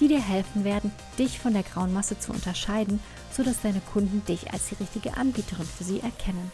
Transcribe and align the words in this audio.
die 0.00 0.08
dir 0.08 0.20
helfen 0.20 0.64
werden, 0.64 0.92
dich 1.18 1.38
von 1.38 1.52
der 1.52 1.62
grauen 1.62 1.92
Masse 1.92 2.18
zu 2.18 2.32
unterscheiden, 2.32 3.00
sodass 3.30 3.62
deine 3.62 3.80
Kunden 3.80 4.24
dich 4.26 4.52
als 4.52 4.68
die 4.68 4.76
richtige 4.76 5.16
Anbieterin 5.16 5.66
für 5.66 5.84
sie 5.84 6.00
erkennen. 6.00 6.52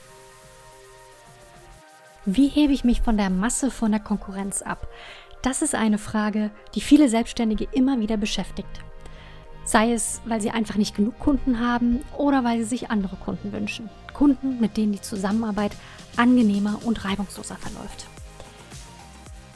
Wie 2.26 2.48
hebe 2.48 2.72
ich 2.72 2.84
mich 2.84 3.00
von 3.00 3.16
der 3.16 3.30
Masse 3.30 3.70
von 3.70 3.90
der 3.90 4.00
Konkurrenz 4.00 4.62
ab? 4.62 4.86
Das 5.42 5.62
ist 5.62 5.74
eine 5.74 5.98
Frage, 5.98 6.50
die 6.74 6.82
viele 6.82 7.08
Selbstständige 7.08 7.66
immer 7.72 7.98
wieder 7.98 8.18
beschäftigt. 8.18 8.68
Sei 9.64 9.92
es, 9.92 10.20
weil 10.26 10.40
sie 10.40 10.50
einfach 10.50 10.76
nicht 10.76 10.94
genug 10.94 11.18
Kunden 11.18 11.60
haben 11.60 12.00
oder 12.18 12.44
weil 12.44 12.58
sie 12.58 12.64
sich 12.64 12.90
andere 12.90 13.16
Kunden 13.16 13.52
wünschen. 13.52 13.88
Kunden, 14.12 14.60
mit 14.60 14.76
denen 14.76 14.92
die 14.92 15.00
Zusammenarbeit 15.00 15.72
angenehmer 16.16 16.80
und 16.84 17.04
reibungsloser 17.04 17.56
verläuft. 17.56 18.06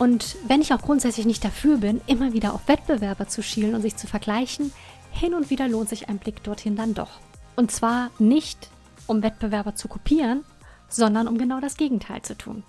Und 0.04 0.36
wenn 0.46 0.60
ich 0.60 0.74
auch 0.74 0.82
grundsätzlich 0.82 1.24
nicht 1.24 1.42
dafür 1.42 1.78
bin, 1.78 2.02
immer 2.06 2.34
wieder 2.34 2.52
auf 2.52 2.68
Wettbewerber 2.68 3.26
zu 3.26 3.42
schielen 3.42 3.74
und 3.74 3.80
sich 3.80 3.96
zu 3.96 4.06
vergleichen, 4.06 4.70
hin 5.10 5.32
und 5.32 5.48
wieder 5.48 5.66
lohnt 5.66 5.88
sich 5.88 6.10
ein 6.10 6.18
Blick 6.18 6.42
dorthin 6.42 6.76
dann 6.76 6.92
doch. 6.92 7.20
Und 7.56 7.70
zwar 7.70 8.10
nicht, 8.18 8.68
um 9.06 9.22
Wettbewerber 9.22 9.76
zu 9.76 9.88
kopieren, 9.88 10.44
sondern 10.90 11.26
um 11.26 11.38
genau 11.38 11.58
das 11.58 11.78
Gegenteil 11.78 12.20
zu 12.20 12.36
tun. 12.36 12.64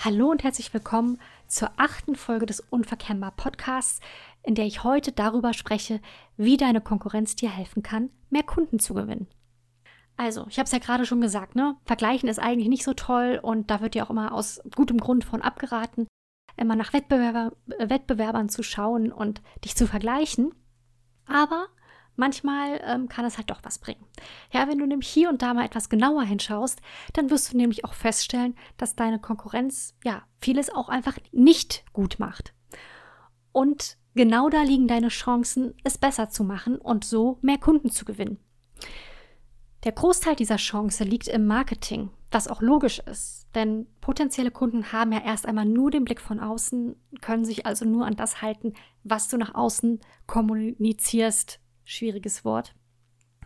Hallo 0.00 0.28
und 0.28 0.42
herzlich 0.42 0.74
willkommen 0.74 1.20
zur 1.46 1.70
achten 1.76 2.16
Folge 2.16 2.46
des 2.46 2.58
Unverkennbar 2.58 3.30
Podcasts, 3.36 4.00
in 4.42 4.56
der 4.56 4.66
ich 4.66 4.82
heute 4.82 5.12
darüber 5.12 5.52
spreche, 5.52 6.00
wie 6.36 6.56
deine 6.56 6.80
Konkurrenz 6.80 7.36
dir 7.36 7.48
helfen 7.48 7.84
kann, 7.84 8.10
mehr 8.28 8.42
Kunden 8.42 8.80
zu 8.80 8.92
gewinnen. 8.92 9.28
Also, 10.16 10.46
ich 10.48 10.58
habe 10.58 10.66
es 10.66 10.72
ja 10.72 10.80
gerade 10.80 11.06
schon 11.06 11.20
gesagt, 11.20 11.54
ne? 11.54 11.76
Vergleichen 11.84 12.28
ist 12.28 12.40
eigentlich 12.40 12.68
nicht 12.68 12.82
so 12.82 12.92
toll 12.92 13.38
und 13.40 13.70
da 13.70 13.80
wird 13.80 13.94
ja 13.94 14.04
auch 14.04 14.10
immer 14.10 14.32
aus 14.32 14.60
gutem 14.74 14.98
Grund 14.98 15.24
von 15.24 15.42
abgeraten, 15.42 16.08
immer 16.56 16.76
nach 16.76 16.92
Wettbewerber, 16.92 17.52
Wettbewerbern 17.66 18.48
zu 18.48 18.62
schauen 18.62 19.12
und 19.12 19.42
dich 19.64 19.76
zu 19.76 19.86
vergleichen. 19.86 20.54
Aber 21.26 21.66
manchmal 22.16 22.80
ähm, 22.84 23.08
kann 23.08 23.24
es 23.24 23.36
halt 23.36 23.50
doch 23.50 23.60
was 23.62 23.78
bringen. 23.78 24.04
Ja, 24.52 24.68
wenn 24.68 24.78
du 24.78 24.86
nämlich 24.86 25.08
hier 25.08 25.28
und 25.28 25.42
da 25.42 25.54
mal 25.54 25.64
etwas 25.64 25.88
genauer 25.88 26.22
hinschaust, 26.22 26.80
dann 27.12 27.30
wirst 27.30 27.52
du 27.52 27.56
nämlich 27.56 27.84
auch 27.84 27.94
feststellen, 27.94 28.56
dass 28.76 28.96
deine 28.96 29.18
Konkurrenz 29.18 29.94
ja 30.04 30.22
vieles 30.38 30.70
auch 30.72 30.88
einfach 30.88 31.18
nicht 31.32 31.84
gut 31.92 32.18
macht. 32.18 32.54
Und 33.52 33.96
genau 34.14 34.48
da 34.48 34.62
liegen 34.62 34.88
deine 34.88 35.08
Chancen, 35.08 35.74
es 35.84 35.98
besser 35.98 36.30
zu 36.30 36.44
machen 36.44 36.76
und 36.76 37.04
so 37.04 37.38
mehr 37.42 37.58
Kunden 37.58 37.90
zu 37.90 38.04
gewinnen. 38.04 38.38
Der 39.84 39.92
Großteil 39.92 40.34
dieser 40.34 40.56
Chance 40.56 41.04
liegt 41.04 41.28
im 41.28 41.46
Marketing, 41.46 42.10
was 42.30 42.48
auch 42.48 42.60
logisch 42.60 42.98
ist, 42.98 43.46
denn 43.54 43.86
potenzielle 44.00 44.50
Kunden 44.50 44.92
haben 44.92 45.12
ja 45.12 45.22
erst 45.22 45.46
einmal 45.46 45.64
nur 45.64 45.90
den 45.90 46.04
Blick 46.04 46.20
von 46.20 46.40
außen, 46.40 46.96
können 47.20 47.44
sich 47.44 47.66
also 47.66 47.84
nur 47.84 48.06
an 48.06 48.16
das 48.16 48.42
halten, 48.42 48.74
was 49.04 49.28
du 49.28 49.36
nach 49.36 49.54
außen 49.54 50.00
kommunizierst, 50.26 51.60
schwieriges 51.84 52.44
Wort, 52.44 52.74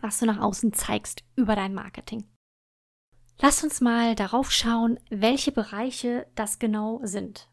was 0.01 0.19
du 0.19 0.25
nach 0.25 0.39
außen 0.39 0.73
zeigst 0.73 1.23
über 1.35 1.55
dein 1.55 1.73
Marketing. 1.73 2.25
Lass 3.39 3.63
uns 3.63 3.81
mal 3.81 4.15
darauf 4.15 4.51
schauen, 4.51 4.99
welche 5.09 5.51
Bereiche 5.51 6.27
das 6.35 6.59
genau 6.59 6.99
sind. 7.03 7.49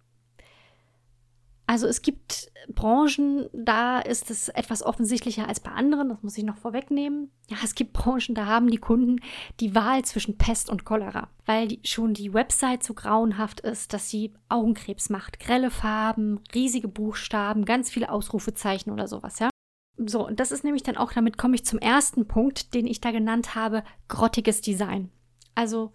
Also 1.69 1.87
es 1.87 2.01
gibt 2.01 2.51
Branchen, 2.75 3.51
da 3.53 4.01
ist 4.01 4.31
es 4.31 4.49
etwas 4.49 4.83
offensichtlicher 4.83 5.47
als 5.47 5.61
bei 5.61 5.71
anderen, 5.71 6.09
das 6.09 6.23
muss 6.23 6.39
ich 6.39 6.45
noch 6.45 6.57
vorwegnehmen. 6.57 7.31
Ja, 7.51 7.59
es 7.63 7.75
gibt 7.75 7.93
Branchen, 7.93 8.35
da 8.35 8.47
haben 8.47 8.71
die 8.71 8.79
Kunden 8.79 9.21
die 9.61 9.75
Wahl 9.75 10.03
zwischen 10.03 10.39
Pest 10.39 10.71
und 10.71 10.87
Cholera, 10.87 11.29
weil 11.45 11.69
die, 11.69 11.81
schon 11.85 12.15
die 12.15 12.33
Website 12.33 12.83
so 12.83 12.95
grauenhaft 12.95 13.61
ist, 13.61 13.93
dass 13.93 14.09
sie 14.09 14.33
Augenkrebs 14.49 15.11
macht. 15.11 15.41
Grelle 15.41 15.71
Farben, 15.71 16.41
riesige 16.55 16.89
Buchstaben, 16.89 17.67
ganz 17.67 17.91
viele 17.91 18.11
Ausrufezeichen 18.11 18.91
oder 18.91 19.07
sowas, 19.07 19.39
ja. 19.39 19.51
So, 19.99 20.27
und 20.27 20.41
das 20.41 20.53
ist 20.53 20.65
nämlich 20.65 20.85
dann 20.85 20.97
auch, 20.97 21.13
damit 21.13 21.37
komme 21.37 21.55
ich 21.55 21.67
zum 21.67 21.81
ersten 21.81 22.27
Punkt, 22.27 22.73
den 22.73 22.87
ich 22.87 23.03
da 23.03 23.11
genannt 23.11 23.55
habe, 23.57 23.85
grottiges 24.09 24.63
Design. 24.63 25.11
Also, 25.55 25.93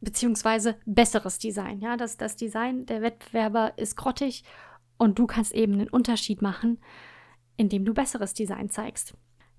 beziehungsweise 0.00 0.76
besseres 0.86 1.38
Design. 1.38 1.80
Ja, 1.80 1.98
das, 1.98 2.16
das 2.16 2.36
Design 2.36 2.86
der 2.86 3.02
Wettbewerber 3.02 3.74
ist 3.76 3.96
grottig 3.96 4.44
und 4.96 5.18
du 5.18 5.26
kannst 5.26 5.52
eben 5.52 5.74
einen 5.74 5.88
Unterschied 5.88 6.42
machen, 6.42 6.78
indem 7.56 7.84
du 7.84 7.94
besseres 7.94 8.34
Design 8.34 8.70
zeigst. 8.70 9.14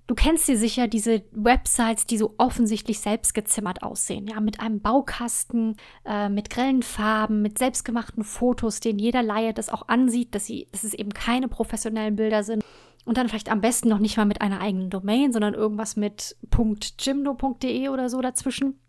Du 0.08 0.14
kennst 0.14 0.46
sie 0.46 0.56
sicher, 0.56 0.88
diese 0.88 1.24
Websites, 1.32 2.06
die 2.06 2.20
so 2.20 2.36
offensichtlich 2.38 3.00
selbstgezimmert 3.00 3.82
aussehen, 3.82 4.28
ja, 4.28 4.40
mit 4.40 4.60
einem 4.60 4.80
Baukasten, 4.80 5.78
äh, 6.06 6.30
mit 6.30 6.52
grellen 6.52 6.84
Farben, 6.84 7.42
mit 7.42 7.58
selbstgemachten 7.58 8.24
Fotos, 8.24 8.80
denen 8.80 9.00
jeder 9.00 9.24
Laie 9.24 9.54
das 9.54 9.70
auch 9.70 9.88
ansieht, 9.88 10.36
dass, 10.36 10.46
sie, 10.46 10.68
dass 10.72 10.84
es 10.84 10.94
eben 10.94 11.12
keine 11.12 11.48
professionellen 11.48 12.16
Bilder 12.16 12.44
sind. 12.44 12.64
Und 13.04 13.18
dann 13.18 13.30
vielleicht 13.30 13.50
am 13.50 13.62
besten 13.62 13.90
noch 13.90 14.00
nicht 14.00 14.18
mal 14.18 14.26
mit 14.26 14.42
einer 14.42 14.62
eigenen 14.62 14.90
Domain, 14.92 15.32
sondern 15.32 15.54
irgendwas 15.54 15.96
mit 15.96 16.36
.jimdo.de 17.00 17.90
oder 17.90 18.10
so 18.10 18.22
dazwischen. 18.22 18.80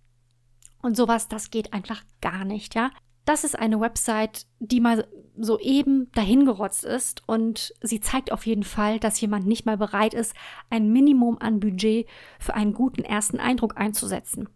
Und 0.82 0.96
sowas, 0.96 1.28
das 1.28 1.50
geht 1.50 1.72
einfach 1.72 2.02
gar 2.20 2.44
nicht, 2.44 2.74
ja. 2.74 2.90
Das 3.24 3.42
ist 3.42 3.58
eine 3.58 3.80
Website, 3.80 4.46
die 4.60 4.80
mal 4.80 5.06
soeben 5.38 6.10
dahingerotzt 6.12 6.84
ist 6.84 7.22
und 7.26 7.74
sie 7.82 8.00
zeigt 8.00 8.32
auf 8.32 8.46
jeden 8.46 8.62
Fall, 8.62 8.98
dass 8.98 9.20
jemand 9.20 9.46
nicht 9.46 9.66
mal 9.66 9.76
bereit 9.76 10.14
ist, 10.14 10.34
ein 10.70 10.92
Minimum 10.92 11.38
an 11.40 11.60
Budget 11.60 12.06
für 12.38 12.54
einen 12.54 12.72
guten 12.72 13.02
ersten 13.02 13.38
Eindruck 13.38 13.76
einzusetzen. 13.76 14.48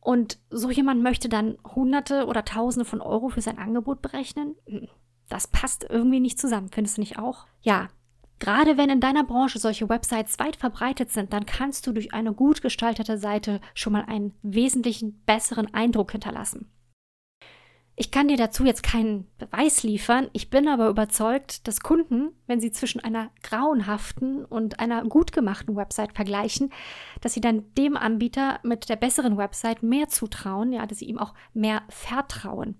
Und 0.00 0.38
so 0.50 0.70
jemand 0.70 1.02
möchte 1.02 1.28
dann 1.28 1.58
Hunderte 1.74 2.26
oder 2.26 2.44
Tausende 2.44 2.84
von 2.84 3.00
Euro 3.00 3.28
für 3.28 3.42
sein 3.42 3.58
Angebot 3.58 4.00
berechnen? 4.00 4.54
Hm, 4.66 4.88
das 5.28 5.46
passt 5.46 5.84
irgendwie 5.88 6.20
nicht 6.20 6.40
zusammen, 6.40 6.70
findest 6.72 6.96
du 6.96 7.02
nicht 7.02 7.18
auch? 7.18 7.46
Ja, 7.60 7.88
Gerade 8.38 8.76
wenn 8.76 8.88
in 8.88 9.00
deiner 9.00 9.24
Branche 9.24 9.58
solche 9.58 9.88
Websites 9.88 10.38
weit 10.38 10.56
verbreitet 10.56 11.10
sind, 11.10 11.32
dann 11.32 11.44
kannst 11.44 11.86
du 11.86 11.92
durch 11.92 12.14
eine 12.14 12.32
gut 12.32 12.62
gestaltete 12.62 13.18
Seite 13.18 13.60
schon 13.74 13.92
mal 13.92 14.04
einen 14.06 14.32
wesentlichen 14.42 15.22
besseren 15.26 15.72
Eindruck 15.74 16.12
hinterlassen. 16.12 16.70
Ich 18.00 18.12
kann 18.12 18.28
dir 18.28 18.36
dazu 18.36 18.64
jetzt 18.64 18.84
keinen 18.84 19.26
Beweis 19.38 19.82
liefern, 19.82 20.30
ich 20.32 20.50
bin 20.50 20.68
aber 20.68 20.88
überzeugt, 20.88 21.66
dass 21.66 21.80
Kunden, 21.80 22.30
wenn 22.46 22.60
sie 22.60 22.70
zwischen 22.70 23.00
einer 23.00 23.32
grauenhaften 23.42 24.44
und 24.44 24.78
einer 24.78 25.02
gut 25.02 25.32
gemachten 25.32 25.74
Website 25.74 26.12
vergleichen, 26.12 26.72
dass 27.20 27.34
sie 27.34 27.40
dann 27.40 27.74
dem 27.74 27.96
Anbieter 27.96 28.60
mit 28.62 28.88
der 28.88 28.94
besseren 28.94 29.36
Website 29.36 29.82
mehr 29.82 30.08
zutrauen, 30.08 30.72
ja, 30.72 30.86
dass 30.86 31.00
sie 31.00 31.06
ihm 31.06 31.18
auch 31.18 31.34
mehr 31.54 31.82
vertrauen. 31.88 32.76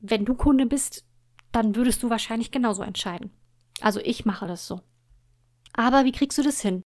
Wenn 0.00 0.24
du 0.24 0.34
Kunde 0.34 0.66
bist, 0.66 1.06
dann 1.52 1.76
würdest 1.76 2.02
du 2.02 2.10
wahrscheinlich 2.10 2.50
genauso 2.50 2.82
entscheiden. 2.82 3.30
Also 3.80 4.00
ich 4.00 4.24
mache 4.24 4.48
das 4.48 4.66
so. 4.66 4.80
Aber 5.72 6.04
wie 6.04 6.12
kriegst 6.12 6.36
du 6.36 6.42
das 6.42 6.60
hin? 6.60 6.82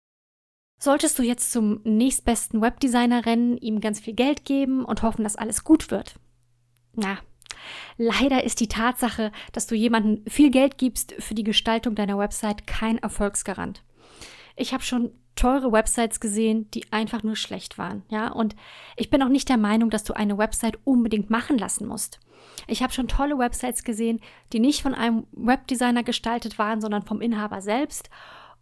Solltest 0.80 1.20
du 1.20 1.22
jetzt 1.22 1.52
zum 1.52 1.82
nächstbesten 1.84 2.60
Webdesigner 2.60 3.26
rennen, 3.26 3.58
ihm 3.58 3.80
ganz 3.80 4.00
viel 4.00 4.14
Geld 4.14 4.44
geben 4.44 4.84
und 4.84 5.02
hoffen, 5.04 5.22
dass 5.22 5.36
alles 5.36 5.62
gut 5.62 5.92
wird? 5.92 6.16
Na, 6.94 7.18
leider 7.96 8.44
ist 8.44 8.60
die 8.60 8.68
Tatsache, 8.68 9.32
dass 9.52 9.66
du 9.66 9.74
jemandem 9.74 10.24
viel 10.26 10.50
Geld 10.50 10.78
gibst 10.78 11.14
für 11.18 11.34
die 11.34 11.44
Gestaltung 11.44 11.94
deiner 11.94 12.18
Website 12.18 12.66
kein 12.66 12.98
Erfolgsgarant. 12.98 13.82
Ich 14.56 14.74
habe 14.74 14.82
schon 14.82 15.12
teure 15.34 15.72
Websites 15.72 16.20
gesehen, 16.20 16.70
die 16.72 16.92
einfach 16.92 17.22
nur 17.22 17.36
schlecht 17.36 17.78
waren, 17.78 18.02
ja, 18.08 18.28
und 18.30 18.54
ich 18.96 19.08
bin 19.08 19.22
auch 19.22 19.28
nicht 19.28 19.48
der 19.48 19.56
Meinung, 19.56 19.88
dass 19.88 20.04
du 20.04 20.12
eine 20.12 20.36
Website 20.36 20.78
unbedingt 20.84 21.30
machen 21.30 21.56
lassen 21.56 21.88
musst. 21.88 22.20
Ich 22.66 22.82
habe 22.82 22.92
schon 22.92 23.08
tolle 23.08 23.38
Websites 23.38 23.82
gesehen, 23.82 24.20
die 24.52 24.60
nicht 24.60 24.82
von 24.82 24.94
einem 24.94 25.26
Webdesigner 25.32 26.02
gestaltet 26.02 26.58
waren, 26.58 26.80
sondern 26.80 27.02
vom 27.02 27.20
Inhaber 27.20 27.62
selbst. 27.62 28.10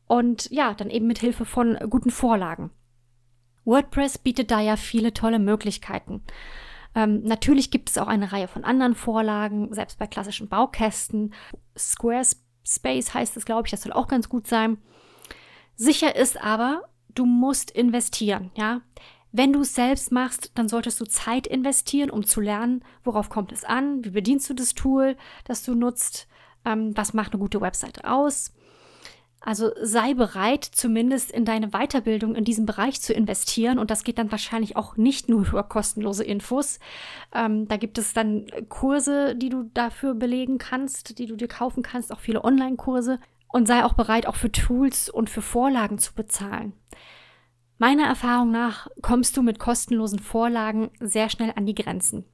Und 0.06 0.50
ja, 0.50 0.75
dann 0.75 0.91
eben 0.91 1.06
mit 1.06 1.19
Hilfe 1.19 1.44
von 1.44 1.79
guten 1.88 2.11
Vorlagen. 2.11 2.71
WordPress 3.65 4.19
bietet 4.19 4.50
da 4.50 4.61
ja 4.61 4.76
viele 4.76 5.12
tolle 5.12 5.38
Möglichkeiten. 5.38 6.23
Ähm, 6.94 7.22
natürlich 7.22 7.70
gibt 7.70 7.90
es 7.90 7.98
auch 7.98 8.08
eine 8.08 8.32
Reihe 8.32 8.48
von 8.48 8.64
anderen 8.64 8.94
Vorlagen, 8.94 9.72
selbst 9.72 9.98
bei 9.98 10.06
klassischen 10.06 10.48
Baukästen. 10.48 11.34
Squarespace 11.76 13.14
heißt 13.14 13.37
es, 13.37 13.44
glaube 13.44 13.66
ich, 13.66 13.70
das 13.70 13.82
soll 13.82 13.92
auch 13.92 14.08
ganz 14.08 14.28
gut 14.28 14.46
sein. 14.46 14.78
Sicher 15.76 16.16
ist 16.16 16.42
aber, 16.42 16.82
du 17.14 17.26
musst 17.26 17.70
investieren, 17.70 18.50
ja. 18.56 18.82
Wenn 19.32 19.52
du 19.52 19.60
es 19.60 19.76
selbst 19.76 20.10
machst, 20.10 20.50
dann 20.56 20.69
solltest 20.69 21.00
du 21.00 21.04
Zeit 21.04 21.46
investieren, 21.46 22.10
um 22.10 22.26
zu 22.26 22.40
lernen, 22.40 22.84
worauf 23.04 23.28
kommt 23.31 23.52
es 23.52 23.64
an, 23.64 24.04
wie 24.04 24.10
bedienst 24.10 24.50
du 24.50 24.54
das 24.54 24.75
Tool, 24.75 25.16
das 25.44 25.62
du 25.62 25.76
nutzt, 25.76 26.26
ähm, 26.64 26.96
was 26.96 27.14
macht 27.14 27.32
eine 27.32 27.40
gute 27.40 27.60
Webseite 27.60 28.10
aus. 28.10 28.52
Also 29.42 29.70
sei 29.81 30.12
bereit, 30.12 30.64
zumindest 30.64 31.31
in 31.31 31.46
deine 31.46 31.70
Weiterbildung 31.70 32.34
in 32.34 32.44
diesem 32.44 32.66
Bereich 32.66 33.00
zu 33.00 33.14
investieren. 33.14 33.78
Und 33.78 33.90
das 33.90 34.04
geht 34.04 34.19
dann 34.19 34.31
wahrscheinlich 34.31 34.76
auch 34.76 34.98
nicht 34.98 35.31
nur 35.31 35.46
über 35.46 35.62
kostenlose 35.62 36.25
Infos. 36.25 36.78
Ähm, 37.34 37.66
da 37.66 37.78
gibt 37.78 37.96
es 37.96 38.12
dann 38.12 38.46
Kurse, 38.69 39.34
die 39.34 39.48
du 39.48 39.70
dafür 39.72 40.14
belegen 40.14 40.58
kannst, 40.58 41.19
die 41.19 41.26
du 41.26 41.37
dir 41.37 41.48
kaufen 41.48 41.82
kannst, 41.82 42.12
auch 42.12 42.20
viele 42.20 42.44
Online-Kurse. 42.44 43.19
Und 43.48 43.66
sei 43.66 43.84
auch 43.84 43.94
bereit, 43.94 44.26
auch 44.26 44.37
für 44.37 44.52
Tools 44.52 45.08
und 45.08 45.31
für 45.31 45.42
Vorlagen 45.42 45.98
zu 45.98 46.14
bezahlen. 46.14 46.75
Meiner 47.78 48.04
Erfahrung 48.04 48.50
nach 48.50 48.88
kommst 49.00 49.38
du 49.38 49.42
mit 49.42 49.58
kostenlosen 49.58 50.19
Vorlagen 50.19 50.90
sehr 51.00 51.31
schnell 51.31 51.54
an 51.56 51.64
die 51.64 51.75
Grenzen. 51.75 52.26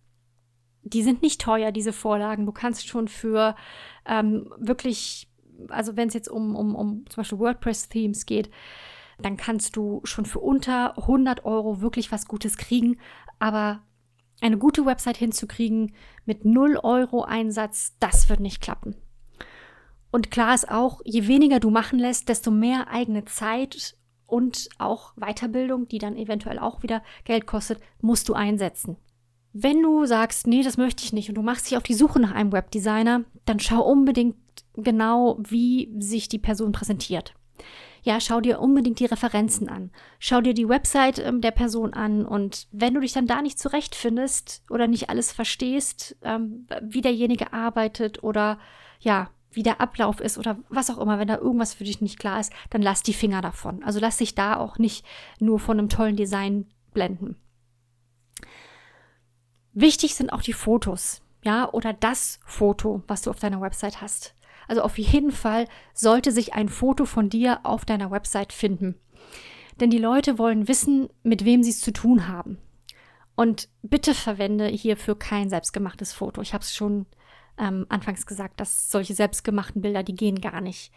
Die 0.83 1.05
sind 1.05 1.23
nicht 1.23 1.41
teuer, 1.41 1.71
diese 1.71 1.93
Vorlagen. 1.93 2.47
Du 2.47 2.53
kannst 2.53 2.89
schon 2.89 3.07
für 3.07 3.55
ähm, 4.07 4.53
wirklich 4.59 5.26
also 5.69 5.97
wenn 5.97 6.09
es 6.09 6.15
jetzt 6.15 6.29
um, 6.29 6.55
um, 6.55 6.75
um 6.75 7.05
zum 7.09 7.23
Beispiel 7.23 7.39
WordPress-Themes 7.39 8.27
geht, 8.27 8.51
dann 9.19 9.37
kannst 9.37 9.77
du 9.77 10.01
schon 10.05 10.27
für 10.27 10.41
unter 10.41 10.99
100 10.99 11.45
Euro 11.45 11.81
wirklich 11.81 12.13
was 12.13 12.27
Gutes 12.27 12.57
kriegen. 12.57 12.99
Aber 13.39 13.81
eine 14.41 14.59
gute 14.59 14.85
Website 14.85 15.17
hinzukriegen 15.17 15.95
mit 16.25 16.45
0 16.45 16.79
Euro 16.83 17.23
Einsatz, 17.23 17.97
das 17.99 18.29
wird 18.29 18.41
nicht 18.41 18.61
klappen. 18.61 18.97
Und 20.11 20.31
klar 20.31 20.55
ist 20.55 20.71
auch, 20.71 21.01
je 21.05 21.27
weniger 21.27 21.61
du 21.61 21.71
machen 21.71 21.99
lässt, 21.99 22.29
desto 22.29 22.51
mehr 22.51 22.89
eigene 22.89 23.25
Zeit 23.25 23.97
und 24.27 24.69
auch 24.79 25.15
Weiterbildung, 25.17 25.89
die 25.89 25.99
dann 25.99 26.17
eventuell 26.17 26.59
auch 26.59 26.83
wieder 26.83 27.03
Geld 27.25 27.47
kostet, 27.47 27.81
musst 28.01 28.29
du 28.29 28.35
einsetzen. 28.35 28.97
Wenn 29.53 29.83
du 29.83 30.05
sagst, 30.05 30.47
nee, 30.47 30.63
das 30.63 30.77
möchte 30.77 31.05
ich 31.05 31.13
nicht 31.13 31.29
und 31.29 31.35
du 31.37 31.43
machst 31.43 31.67
dich 31.67 31.77
auf 31.77 31.83
die 31.83 31.95
Suche 31.95 32.21
nach 32.21 32.33
einem 32.33 32.53
Webdesigner, 32.53 33.25
dann 33.47 33.59
schau 33.59 33.81
unbedingt 33.81 34.37
genau, 34.75 35.39
wie 35.41 35.93
sich 35.99 36.29
die 36.29 36.39
Person 36.39 36.73
präsentiert. 36.73 37.35
Ja, 38.03 38.21
schau 38.21 38.41
dir 38.41 38.61
unbedingt 38.61 39.01
die 39.01 39.07
Referenzen 39.07 39.69
an. 39.69 39.91
Schau 40.21 40.41
dir 40.41 40.55
die 40.55 40.69
Website 40.69 41.19
ähm, 41.19 41.41
der 41.41 41.51
Person 41.51 41.93
an 41.93 42.25
und 42.25 42.69
wenn 42.71 42.95
du 42.95 43.01
dich 43.01 43.13
dann 43.13 43.27
da 43.27 43.43
nicht 43.43 43.59
zurechtfindest 43.59 44.63
oder 44.71 44.87
nicht 44.87 45.11
alles 45.11 45.33
verstehst, 45.33 46.17
ähm, 46.23 46.69
wie 46.83 47.01
derjenige 47.01 47.53
arbeitet 47.53 48.23
oder 48.23 48.61
ja, 49.01 49.31
wie 49.51 49.63
der 49.63 49.81
Ablauf 49.81 50.21
ist 50.21 50.39
oder 50.39 50.59
was 50.69 50.91
auch 50.91 50.99
immer, 50.99 51.19
wenn 51.19 51.29
da 51.29 51.39
irgendwas 51.39 51.75
für 51.75 51.85
dich 51.85 52.01
nicht 52.01 52.19
klar 52.19 52.39
ist, 52.39 52.53
dann 52.71 52.83
lass 52.83 53.03
die 53.03 53.15
Finger 53.15 53.41
davon. 53.41 53.83
Also 53.83 53.99
lass 53.99 54.19
dich 54.19 54.35
da 54.35 54.57
auch 54.57 54.79
nicht 54.79 55.05
nur 55.41 55.59
von 55.59 55.79
einem 55.79 55.89
tollen 55.89 56.15
Design 56.15 56.67
blenden. 56.93 57.37
Wichtig 59.73 60.15
sind 60.15 60.33
auch 60.33 60.43
die 60.43 60.53
Fotos, 60.53 61.23
ja, 61.43 61.71
oder 61.73 61.93
das 61.93 62.39
Foto, 62.47 63.03
was 63.09 63.23
du 63.23 63.31
auf 63.31 63.39
deiner 63.39 63.61
Website 63.61 64.01
hast. 64.01 64.35
Also 64.69 64.83
auf 64.83 64.99
jeden 64.99 65.33
Fall 65.33 65.67
sollte 65.95 66.33
sich 66.33 66.55
ein 66.55 66.69
Foto 66.69 67.05
von 67.05 67.29
dir 67.29 67.61
auf 67.65 67.85
deiner 67.85 68.11
Website 68.11 68.53
finden. 68.53 68.97
Denn 69.81 69.91
die 69.91 69.99
Leute 69.99 70.39
wollen 70.39 70.69
wissen, 70.69 71.09
mit 71.23 71.45
wem 71.45 71.63
sie 71.63 71.71
es 71.71 71.81
zu 71.81 71.93
tun 71.93 72.29
haben. 72.29 72.59
Und 73.35 73.69
bitte 73.83 74.15
verwende 74.15 74.67
hierfür 74.67 75.19
kein 75.19 75.51
selbstgemachtes 75.51 76.13
Foto. 76.13 76.41
Ich 76.41 76.55
habe 76.55 76.63
es 76.63 76.75
schon 76.75 77.07
ähm, 77.59 77.87
anfangs 77.89 78.27
gesagt, 78.27 78.61
dass 78.61 78.91
solche 78.91 79.15
selbstgemachten 79.15 79.83
Bilder, 79.83 80.03
die 80.03 80.15
gehen 80.15 80.41
gar 80.41 80.61
nicht. 80.61 80.91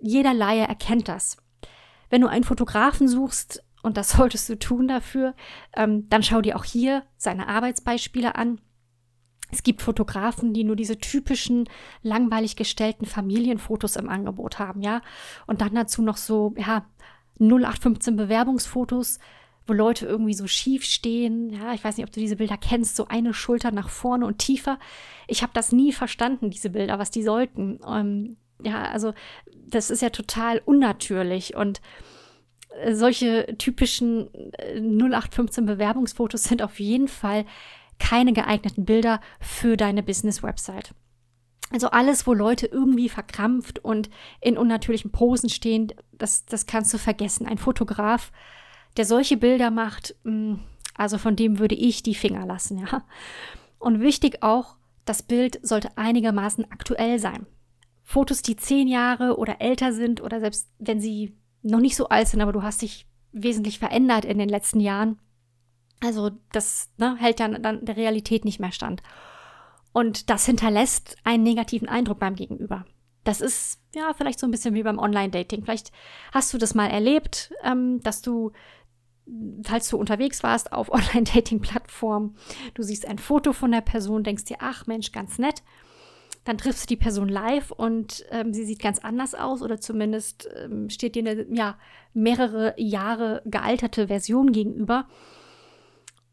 Jeder 0.00 0.34
Laie 0.34 0.66
erkennt 0.66 1.08
das. 1.08 1.36
Wenn 2.08 2.20
du 2.20 2.28
einen 2.28 2.44
Fotografen 2.44 3.08
suchst, 3.08 3.64
und 3.86 3.96
das 3.96 4.10
solltest 4.16 4.48
du 4.48 4.58
tun 4.58 4.88
dafür, 4.88 5.34
ähm, 5.74 6.08
dann 6.08 6.22
schau 6.22 6.42
dir 6.42 6.56
auch 6.56 6.64
hier 6.64 7.04
seine 7.16 7.48
Arbeitsbeispiele 7.48 8.34
an. 8.34 8.60
Es 9.50 9.62
gibt 9.62 9.82
Fotografen, 9.82 10.52
die 10.52 10.64
nur 10.64 10.76
diese 10.76 10.98
typischen 10.98 11.68
langweilig 12.02 12.56
gestellten 12.56 13.06
Familienfotos 13.06 13.96
im 13.96 14.08
Angebot 14.08 14.58
haben, 14.58 14.82
ja. 14.82 15.02
Und 15.46 15.60
dann 15.60 15.74
dazu 15.74 16.02
noch 16.02 16.16
so, 16.16 16.54
ja, 16.56 16.84
0815 17.38 18.16
Bewerbungsfotos, 18.16 19.18
wo 19.66 19.72
Leute 19.72 20.06
irgendwie 20.06 20.34
so 20.34 20.46
schief 20.46 20.84
stehen. 20.84 21.50
Ja, 21.50 21.74
ich 21.74 21.84
weiß 21.84 21.96
nicht, 21.96 22.06
ob 22.06 22.12
du 22.12 22.20
diese 22.20 22.36
Bilder 22.36 22.56
kennst, 22.56 22.96
so 22.96 23.08
eine 23.08 23.34
Schulter 23.34 23.70
nach 23.72 23.88
vorne 23.88 24.26
und 24.26 24.38
tiefer. 24.38 24.78
Ich 25.26 25.42
habe 25.42 25.52
das 25.54 25.72
nie 25.72 25.92
verstanden, 25.92 26.50
diese 26.50 26.70
Bilder, 26.70 26.98
was 26.98 27.10
die 27.10 27.22
sollten. 27.22 27.80
Ähm, 27.86 28.36
ja, 28.62 28.84
also 28.84 29.12
das 29.66 29.90
ist 29.90 30.02
ja 30.02 30.10
total 30.10 30.62
unnatürlich 30.64 31.56
und 31.56 31.80
äh, 32.80 32.94
solche 32.94 33.56
typischen 33.58 34.28
0815 34.74 35.64
äh, 35.64 35.66
Bewerbungsfotos 35.66 36.44
sind 36.44 36.62
auf 36.62 36.80
jeden 36.80 37.08
Fall 37.08 37.44
keine 37.98 38.32
geeigneten 38.32 38.84
Bilder 38.84 39.20
für 39.40 39.76
deine 39.76 40.02
Business-Website. 40.02 40.94
Also 41.70 41.90
alles, 41.90 42.26
wo 42.26 42.34
Leute 42.34 42.66
irgendwie 42.66 43.08
verkrampft 43.08 43.80
und 43.80 44.08
in 44.40 44.56
unnatürlichen 44.56 45.10
Posen 45.10 45.48
stehen, 45.48 45.92
das, 46.12 46.44
das 46.46 46.66
kannst 46.66 46.94
du 46.94 46.98
vergessen. 46.98 47.46
Ein 47.46 47.58
Fotograf, 47.58 48.30
der 48.96 49.04
solche 49.04 49.36
Bilder 49.36 49.70
macht, 49.70 50.14
mm, 50.24 50.54
also 50.94 51.18
von 51.18 51.34
dem 51.34 51.58
würde 51.58 51.74
ich 51.74 52.02
die 52.02 52.14
Finger 52.14 52.46
lassen, 52.46 52.78
ja. 52.78 53.04
Und 53.78 54.00
wichtig 54.00 54.42
auch, 54.42 54.76
das 55.04 55.22
Bild 55.22 55.58
sollte 55.62 55.96
einigermaßen 55.96 56.70
aktuell 56.70 57.18
sein. 57.18 57.46
Fotos, 58.02 58.42
die 58.42 58.56
zehn 58.56 58.88
Jahre 58.88 59.36
oder 59.36 59.60
älter 59.60 59.92
sind 59.92 60.20
oder 60.22 60.40
selbst 60.40 60.68
wenn 60.78 61.00
sie 61.00 61.36
noch 61.62 61.80
nicht 61.80 61.96
so 61.96 62.08
alt 62.08 62.28
sind, 62.28 62.40
aber 62.40 62.52
du 62.52 62.62
hast 62.62 62.82
dich 62.82 63.06
wesentlich 63.32 63.78
verändert 63.78 64.24
in 64.24 64.38
den 64.38 64.48
letzten 64.48 64.80
Jahren, 64.80 65.18
also 66.00 66.30
das 66.52 66.90
ne, 66.98 67.16
hält 67.16 67.40
dann, 67.40 67.62
dann 67.62 67.84
der 67.84 67.96
Realität 67.96 68.44
nicht 68.44 68.60
mehr 68.60 68.72
stand. 68.72 69.02
Und 69.92 70.28
das 70.28 70.44
hinterlässt 70.44 71.16
einen 71.24 71.42
negativen 71.42 71.88
Eindruck 71.88 72.18
beim 72.18 72.36
Gegenüber. 72.36 72.84
Das 73.24 73.40
ist 73.40 73.80
ja 73.94 74.12
vielleicht 74.14 74.38
so 74.38 74.46
ein 74.46 74.50
bisschen 74.50 74.74
wie 74.74 74.82
beim 74.82 74.98
Online-Dating. 74.98 75.64
Vielleicht 75.64 75.90
hast 76.32 76.52
du 76.52 76.58
das 76.58 76.74
mal 76.74 76.88
erlebt, 76.88 77.52
ähm, 77.64 78.00
dass 78.02 78.22
du, 78.22 78.52
falls 79.64 79.88
du 79.88 79.96
unterwegs 79.96 80.42
warst 80.42 80.72
auf 80.72 80.92
Online-Dating-Plattformen, 80.92 82.36
du 82.74 82.82
siehst 82.82 83.08
ein 83.08 83.18
Foto 83.18 83.52
von 83.52 83.72
der 83.72 83.80
Person, 83.80 84.22
denkst 84.22 84.44
dir, 84.44 84.58
ach 84.60 84.86
Mensch, 84.86 85.12
ganz 85.12 85.38
nett. 85.38 85.62
Dann 86.44 86.58
triffst 86.58 86.84
du 86.84 86.94
die 86.94 87.00
Person 87.00 87.28
live 87.28 87.72
und 87.72 88.24
ähm, 88.30 88.52
sie 88.52 88.64
sieht 88.64 88.80
ganz 88.80 89.00
anders 89.00 89.34
aus 89.34 89.62
oder 89.62 89.80
zumindest 89.80 90.48
ähm, 90.56 90.88
steht 90.90 91.16
dir 91.16 91.28
eine 91.28 91.46
ja, 91.50 91.78
mehrere 92.14 92.74
Jahre 92.76 93.42
gealterte 93.46 94.06
Version 94.06 94.52
gegenüber. 94.52 95.08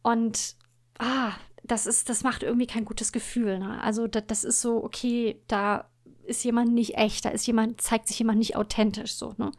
Und 0.03 0.55
ah, 1.00 1.31
das 1.63 1.88
ist, 1.88 2.09
das 2.09 2.23
macht 2.23 2.44
irgendwie 2.44 2.67
kein 2.67 2.85
gutes 2.85 3.11
Gefühl. 3.11 3.57
Ne? 3.57 3.81
Also 3.81 4.05
das, 4.07 4.25
das 4.27 4.43
ist 4.43 4.62
so, 4.62 4.83
okay, 4.83 5.41
da 5.48 5.89
ist 6.25 6.43
jemand 6.43 6.74
nicht 6.74 6.95
echt, 6.95 7.25
da 7.25 7.29
ist 7.29 7.48
jemand, 7.48 7.81
zeigt 7.81 8.07
sich 8.07 8.19
jemand 8.19 8.38
nicht 8.38 8.55
authentisch 8.55 9.13
so, 9.15 9.33
ne? 9.38 9.51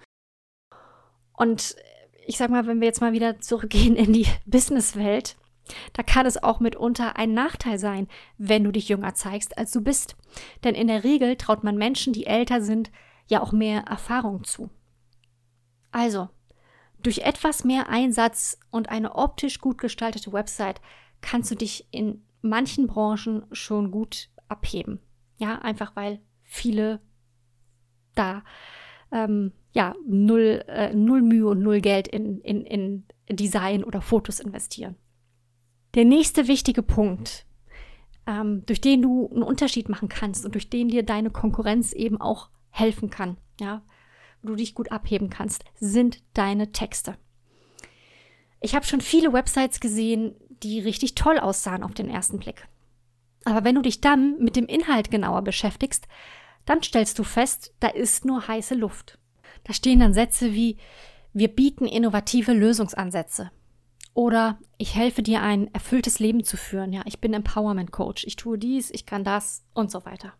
Und 1.36 1.74
ich 2.26 2.38
sag 2.38 2.50
mal, 2.50 2.66
wenn 2.66 2.80
wir 2.80 2.86
jetzt 2.86 3.00
mal 3.00 3.12
wieder 3.12 3.40
zurückgehen 3.40 3.96
in 3.96 4.12
die 4.12 4.26
Businesswelt, 4.46 5.36
da 5.94 6.02
kann 6.02 6.26
es 6.26 6.42
auch 6.42 6.60
mitunter 6.60 7.16
ein 7.16 7.32
Nachteil 7.32 7.78
sein, 7.78 8.08
wenn 8.38 8.64
du 8.64 8.70
dich 8.70 8.88
jünger 8.88 9.14
zeigst, 9.14 9.56
als 9.58 9.72
du 9.72 9.80
bist. 9.80 10.14
Denn 10.62 10.74
in 10.74 10.88
der 10.88 11.04
Regel 11.04 11.36
traut 11.36 11.64
man 11.64 11.76
Menschen, 11.76 12.12
die 12.12 12.26
älter 12.26 12.60
sind, 12.60 12.90
ja 13.26 13.42
auch 13.42 13.52
mehr 13.52 13.80
Erfahrung 13.82 14.44
zu. 14.44 14.70
Also, 15.90 16.28
durch 17.04 17.18
etwas 17.18 17.64
mehr 17.64 17.88
Einsatz 17.88 18.58
und 18.70 18.88
eine 18.88 19.14
optisch 19.14 19.60
gut 19.60 19.78
gestaltete 19.78 20.32
Website 20.32 20.80
kannst 21.20 21.50
du 21.50 21.54
dich 21.54 21.86
in 21.90 22.24
manchen 22.42 22.86
Branchen 22.86 23.44
schon 23.52 23.90
gut 23.90 24.30
abheben. 24.48 25.00
Ja, 25.36 25.58
einfach 25.60 25.94
weil 25.96 26.20
viele 26.42 27.00
da 28.14 28.42
ähm, 29.12 29.52
ja, 29.72 29.94
null, 30.06 30.64
äh, 30.68 30.94
null 30.94 31.22
Mühe 31.22 31.48
und 31.48 31.60
null 31.60 31.80
Geld 31.80 32.08
in, 32.08 32.40
in, 32.40 32.64
in 32.64 33.04
Design 33.28 33.84
oder 33.84 34.00
Fotos 34.00 34.40
investieren. 34.40 34.96
Der 35.94 36.04
nächste 36.04 36.48
wichtige 36.48 36.82
Punkt, 36.82 37.46
ähm, 38.26 38.64
durch 38.66 38.80
den 38.80 39.02
du 39.02 39.28
einen 39.28 39.42
Unterschied 39.42 39.88
machen 39.88 40.08
kannst 40.08 40.44
und 40.44 40.54
durch 40.54 40.70
den 40.70 40.88
dir 40.88 41.02
deine 41.02 41.30
Konkurrenz 41.30 41.92
eben 41.92 42.20
auch 42.20 42.50
helfen 42.70 43.10
kann, 43.10 43.36
ja, 43.60 43.82
du 44.44 44.54
dich 44.54 44.74
gut 44.74 44.92
abheben 44.92 45.30
kannst, 45.30 45.64
sind 45.80 46.22
deine 46.34 46.72
Texte. 46.72 47.16
Ich 48.60 48.74
habe 48.74 48.86
schon 48.86 49.00
viele 49.00 49.32
Websites 49.32 49.80
gesehen, 49.80 50.34
die 50.62 50.80
richtig 50.80 51.14
toll 51.14 51.38
aussahen 51.38 51.82
auf 51.82 51.94
den 51.94 52.08
ersten 52.08 52.38
Blick. 52.38 52.66
Aber 53.44 53.64
wenn 53.64 53.74
du 53.74 53.82
dich 53.82 54.00
dann 54.00 54.38
mit 54.38 54.56
dem 54.56 54.66
Inhalt 54.66 55.10
genauer 55.10 55.42
beschäftigst, 55.42 56.08
dann 56.64 56.82
stellst 56.82 57.18
du 57.18 57.24
fest, 57.24 57.74
da 57.80 57.88
ist 57.88 58.24
nur 58.24 58.48
heiße 58.48 58.74
Luft. 58.74 59.18
Da 59.64 59.72
stehen 59.72 60.00
dann 60.00 60.14
Sätze 60.14 60.54
wie 60.54 60.78
wir 61.34 61.48
bieten 61.48 61.86
innovative 61.86 62.52
Lösungsansätze. 62.52 63.50
Oder 64.14 64.60
ich 64.78 64.94
helfe 64.94 65.22
dir 65.22 65.42
ein 65.42 65.72
erfülltes 65.74 66.20
Leben 66.20 66.44
zu 66.44 66.56
führen. 66.56 66.92
Ja, 66.92 67.02
ich 67.04 67.20
bin 67.20 67.34
Empowerment 67.34 67.90
Coach. 67.90 68.24
Ich 68.24 68.36
tue 68.36 68.56
dies, 68.56 68.90
ich 68.90 69.04
kann 69.04 69.24
das 69.24 69.64
und 69.74 69.90
so 69.90 70.04
weiter. 70.04 70.32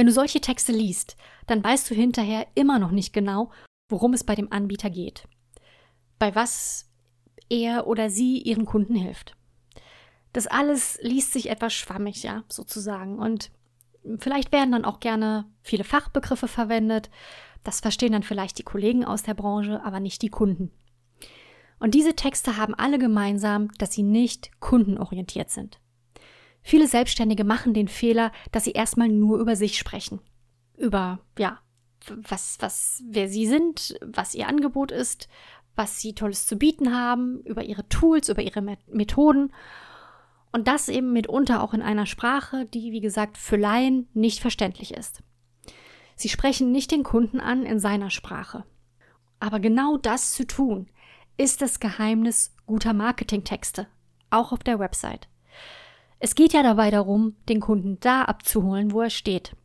Wenn 0.00 0.06
du 0.06 0.12
solche 0.14 0.40
Texte 0.40 0.72
liest, 0.72 1.18
dann 1.46 1.62
weißt 1.62 1.90
du 1.90 1.94
hinterher 1.94 2.46
immer 2.54 2.78
noch 2.78 2.90
nicht 2.90 3.12
genau, 3.12 3.50
worum 3.90 4.14
es 4.14 4.24
bei 4.24 4.34
dem 4.34 4.50
Anbieter 4.50 4.88
geht. 4.88 5.28
Bei 6.18 6.34
was 6.34 6.90
er 7.50 7.86
oder 7.86 8.08
sie 8.08 8.38
ihren 8.38 8.64
Kunden 8.64 8.94
hilft. 8.94 9.36
Das 10.32 10.46
alles 10.46 10.98
liest 11.02 11.34
sich 11.34 11.50
etwas 11.50 11.74
schwammig, 11.74 12.22
ja, 12.22 12.44
sozusagen. 12.48 13.18
Und 13.18 13.50
Vielleicht 14.20 14.52
werden 14.52 14.72
dann 14.72 14.86
auch 14.86 15.00
gerne 15.00 15.44
viele 15.60 15.84
Fachbegriffe 15.84 16.48
verwendet. 16.48 17.10
Das 17.62 17.80
verstehen 17.80 18.12
dann 18.12 18.22
vielleicht 18.22 18.56
die 18.56 18.62
Kollegen 18.62 19.04
aus 19.04 19.22
der 19.22 19.34
Branche, 19.34 19.84
aber 19.84 20.00
nicht 20.00 20.22
die 20.22 20.30
Kunden. 20.30 20.70
Und 21.78 21.94
diese 21.94 22.16
Texte 22.16 22.56
haben 22.56 22.74
alle 22.74 22.98
gemeinsam, 22.98 23.70
dass 23.76 23.92
sie 23.92 24.02
nicht 24.02 24.50
kundenorientiert 24.60 25.50
sind. 25.50 25.78
Viele 26.62 26.86
Selbstständige 26.86 27.44
machen 27.44 27.74
den 27.74 27.88
Fehler, 27.88 28.32
dass 28.52 28.64
sie 28.64 28.72
erstmal 28.72 29.08
nur 29.08 29.38
über 29.38 29.56
sich 29.56 29.78
sprechen. 29.78 30.20
Über, 30.76 31.20
ja, 31.38 31.58
was, 32.08 32.56
was, 32.60 33.02
wer 33.08 33.28
sie 33.28 33.46
sind, 33.46 33.98
was 34.02 34.34
ihr 34.34 34.48
Angebot 34.48 34.90
ist, 34.90 35.28
was 35.76 36.00
sie 36.00 36.14
Tolles 36.14 36.46
zu 36.46 36.56
bieten 36.56 36.94
haben, 36.94 37.40
über 37.44 37.62
ihre 37.62 37.88
Tools, 37.88 38.28
über 38.28 38.42
ihre 38.42 38.62
Methoden. 38.88 39.52
Und 40.52 40.68
das 40.68 40.88
eben 40.88 41.12
mitunter 41.12 41.62
auch 41.62 41.74
in 41.74 41.82
einer 41.82 42.06
Sprache, 42.06 42.66
die, 42.66 42.92
wie 42.92 43.00
gesagt, 43.00 43.38
für 43.38 43.56
Laien 43.56 44.08
nicht 44.14 44.40
verständlich 44.40 44.92
ist. 44.92 45.22
Sie 46.16 46.28
sprechen 46.28 46.70
nicht 46.70 46.90
den 46.90 47.02
Kunden 47.02 47.40
an 47.40 47.64
in 47.64 47.78
seiner 47.78 48.10
Sprache. 48.10 48.64
Aber 49.38 49.58
genau 49.58 49.96
das 49.96 50.32
zu 50.32 50.46
tun, 50.46 50.90
ist 51.38 51.62
das 51.62 51.80
Geheimnis 51.80 52.54
guter 52.66 52.92
Marketingtexte, 52.92 53.86
auch 54.28 54.52
auf 54.52 54.62
der 54.62 54.78
Website. 54.78 55.29
Es 56.20 56.34
geht 56.34 56.52
ja 56.52 56.62
dabei 56.62 56.90
darum, 56.90 57.34
den 57.48 57.60
Kunden 57.60 57.98
da 58.00 58.22
abzuholen, 58.24 58.92
wo 58.92 59.00
er 59.00 59.10
steht. 59.10 59.56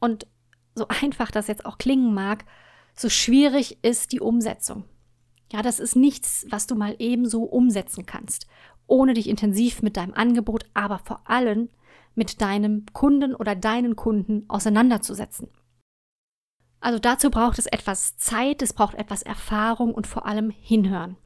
Und 0.00 0.26
so 0.74 0.86
einfach 0.88 1.30
das 1.30 1.48
jetzt 1.48 1.66
auch 1.66 1.76
klingen 1.78 2.14
mag, 2.14 2.44
so 2.94 3.08
schwierig 3.08 3.78
ist 3.82 4.12
die 4.12 4.20
Umsetzung. 4.20 4.84
Ja, 5.52 5.62
das 5.62 5.80
ist 5.80 5.96
nichts, 5.96 6.46
was 6.50 6.66
du 6.66 6.76
mal 6.76 6.94
ebenso 6.98 7.42
umsetzen 7.42 8.06
kannst, 8.06 8.46
ohne 8.86 9.14
dich 9.14 9.28
intensiv 9.28 9.82
mit 9.82 9.96
deinem 9.96 10.14
Angebot, 10.14 10.64
aber 10.74 10.98
vor 11.00 11.28
allem 11.28 11.68
mit 12.14 12.40
deinem 12.40 12.86
Kunden 12.92 13.34
oder 13.34 13.56
deinen 13.56 13.96
Kunden 13.96 14.44
auseinanderzusetzen. 14.48 15.48
Also 16.80 16.98
dazu 16.98 17.30
braucht 17.30 17.58
es 17.58 17.66
etwas 17.66 18.16
Zeit, 18.16 18.62
es 18.62 18.72
braucht 18.72 18.94
etwas 18.94 19.22
Erfahrung 19.22 19.92
und 19.92 20.06
vor 20.06 20.26
allem 20.26 20.50
Hinhören. 20.50 21.16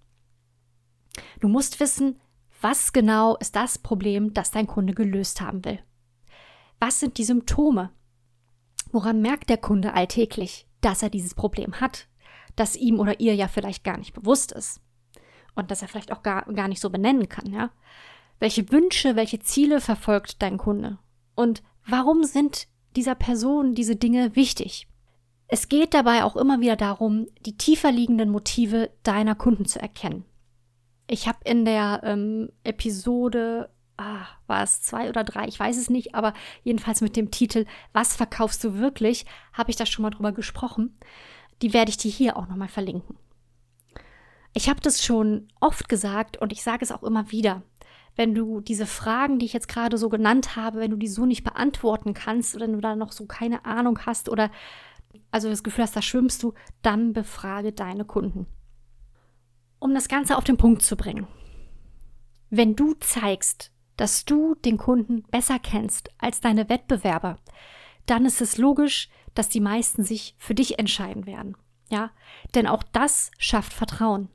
Du 1.40 1.48
musst 1.48 1.78
wissen, 1.80 2.18
was 2.62 2.92
genau 2.92 3.36
ist 3.36 3.56
das 3.56 3.78
Problem, 3.78 4.32
das 4.34 4.50
dein 4.50 4.66
Kunde 4.66 4.94
gelöst 4.94 5.40
haben 5.40 5.64
will. 5.64 5.80
Was 6.80 7.00
sind 7.00 7.18
die 7.18 7.24
Symptome? 7.24 7.90
Woran 8.92 9.20
merkt 9.20 9.50
der 9.50 9.58
Kunde 9.58 9.94
alltäglich, 9.94 10.66
dass 10.80 11.02
er 11.02 11.10
dieses 11.10 11.34
Problem 11.34 11.80
hat, 11.80 12.08
das 12.56 12.76
ihm 12.76 13.00
oder 13.00 13.20
ihr 13.20 13.34
ja 13.34 13.48
vielleicht 13.48 13.84
gar 13.84 13.98
nicht 13.98 14.14
bewusst 14.14 14.52
ist 14.52 14.80
und 15.54 15.70
das 15.70 15.82
er 15.82 15.88
vielleicht 15.88 16.12
auch 16.12 16.22
gar, 16.22 16.44
gar 16.52 16.68
nicht 16.68 16.80
so 16.80 16.90
benennen 16.90 17.28
kann, 17.28 17.52
ja? 17.52 17.70
Welche 18.38 18.70
Wünsche, 18.70 19.14
welche 19.14 19.38
Ziele 19.38 19.80
verfolgt 19.80 20.42
dein 20.42 20.58
Kunde? 20.58 20.98
Und 21.34 21.62
warum 21.86 22.24
sind 22.24 22.66
dieser 22.96 23.14
Person 23.14 23.74
diese 23.74 23.94
Dinge 23.94 24.34
wichtig? 24.34 24.88
Es 25.46 25.68
geht 25.68 25.94
dabei 25.94 26.24
auch 26.24 26.34
immer 26.34 26.60
wieder 26.60 26.76
darum, 26.76 27.28
die 27.46 27.56
tiefer 27.56 27.92
liegenden 27.92 28.30
Motive 28.30 28.90
deiner 29.02 29.34
Kunden 29.34 29.66
zu 29.66 29.80
erkennen. 29.80 30.24
Ich 31.12 31.28
habe 31.28 31.40
in 31.44 31.66
der 31.66 32.00
ähm, 32.04 32.48
Episode, 32.64 33.68
ah, 33.98 34.24
war 34.46 34.62
es 34.62 34.80
zwei 34.80 35.10
oder 35.10 35.24
drei, 35.24 35.46
ich 35.46 35.60
weiß 35.60 35.76
es 35.76 35.90
nicht, 35.90 36.14
aber 36.14 36.32
jedenfalls 36.64 37.02
mit 37.02 37.16
dem 37.16 37.30
Titel 37.30 37.66
Was 37.92 38.16
verkaufst 38.16 38.64
du 38.64 38.78
wirklich, 38.78 39.26
habe 39.52 39.70
ich 39.70 39.76
da 39.76 39.84
schon 39.84 40.04
mal 40.04 40.08
drüber 40.08 40.32
gesprochen. 40.32 40.98
Die 41.60 41.74
werde 41.74 41.90
ich 41.90 41.98
dir 41.98 42.10
hier 42.10 42.38
auch 42.38 42.48
nochmal 42.48 42.68
verlinken. 42.68 43.18
Ich 44.54 44.70
habe 44.70 44.80
das 44.80 45.04
schon 45.04 45.48
oft 45.60 45.90
gesagt 45.90 46.38
und 46.38 46.50
ich 46.50 46.62
sage 46.62 46.82
es 46.82 46.90
auch 46.90 47.02
immer 47.02 47.30
wieder. 47.30 47.60
Wenn 48.16 48.34
du 48.34 48.62
diese 48.62 48.86
Fragen, 48.86 49.38
die 49.38 49.44
ich 49.44 49.52
jetzt 49.52 49.68
gerade 49.68 49.98
so 49.98 50.08
genannt 50.08 50.56
habe, 50.56 50.80
wenn 50.80 50.92
du 50.92 50.96
die 50.96 51.08
so 51.08 51.26
nicht 51.26 51.44
beantworten 51.44 52.14
kannst 52.14 52.56
oder 52.56 52.64
wenn 52.64 52.72
du 52.72 52.80
da 52.80 52.96
noch 52.96 53.12
so 53.12 53.26
keine 53.26 53.66
Ahnung 53.66 53.98
hast 54.06 54.30
oder 54.30 54.50
also 55.30 55.50
das 55.50 55.62
Gefühl 55.62 55.84
hast, 55.84 55.94
da 55.94 56.00
schwimmst 56.00 56.42
du, 56.42 56.54
dann 56.80 57.12
befrage 57.12 57.72
deine 57.72 58.06
Kunden. 58.06 58.46
Um 59.82 59.94
das 59.94 60.06
Ganze 60.06 60.38
auf 60.38 60.44
den 60.44 60.56
Punkt 60.56 60.82
zu 60.82 60.96
bringen. 60.96 61.26
Wenn 62.50 62.76
du 62.76 62.94
zeigst, 63.00 63.72
dass 63.96 64.24
du 64.24 64.54
den 64.54 64.78
Kunden 64.78 65.24
besser 65.32 65.58
kennst 65.58 66.08
als 66.18 66.40
deine 66.40 66.68
Wettbewerber, 66.68 67.40
dann 68.06 68.24
ist 68.24 68.40
es 68.40 68.58
logisch, 68.58 69.08
dass 69.34 69.48
die 69.48 69.58
meisten 69.58 70.04
sich 70.04 70.36
für 70.38 70.54
dich 70.54 70.78
entscheiden 70.78 71.26
werden. 71.26 71.56
Ja, 71.90 72.12
denn 72.54 72.68
auch 72.68 72.84
das 72.92 73.32
schafft 73.38 73.72
Vertrauen. 73.72 74.28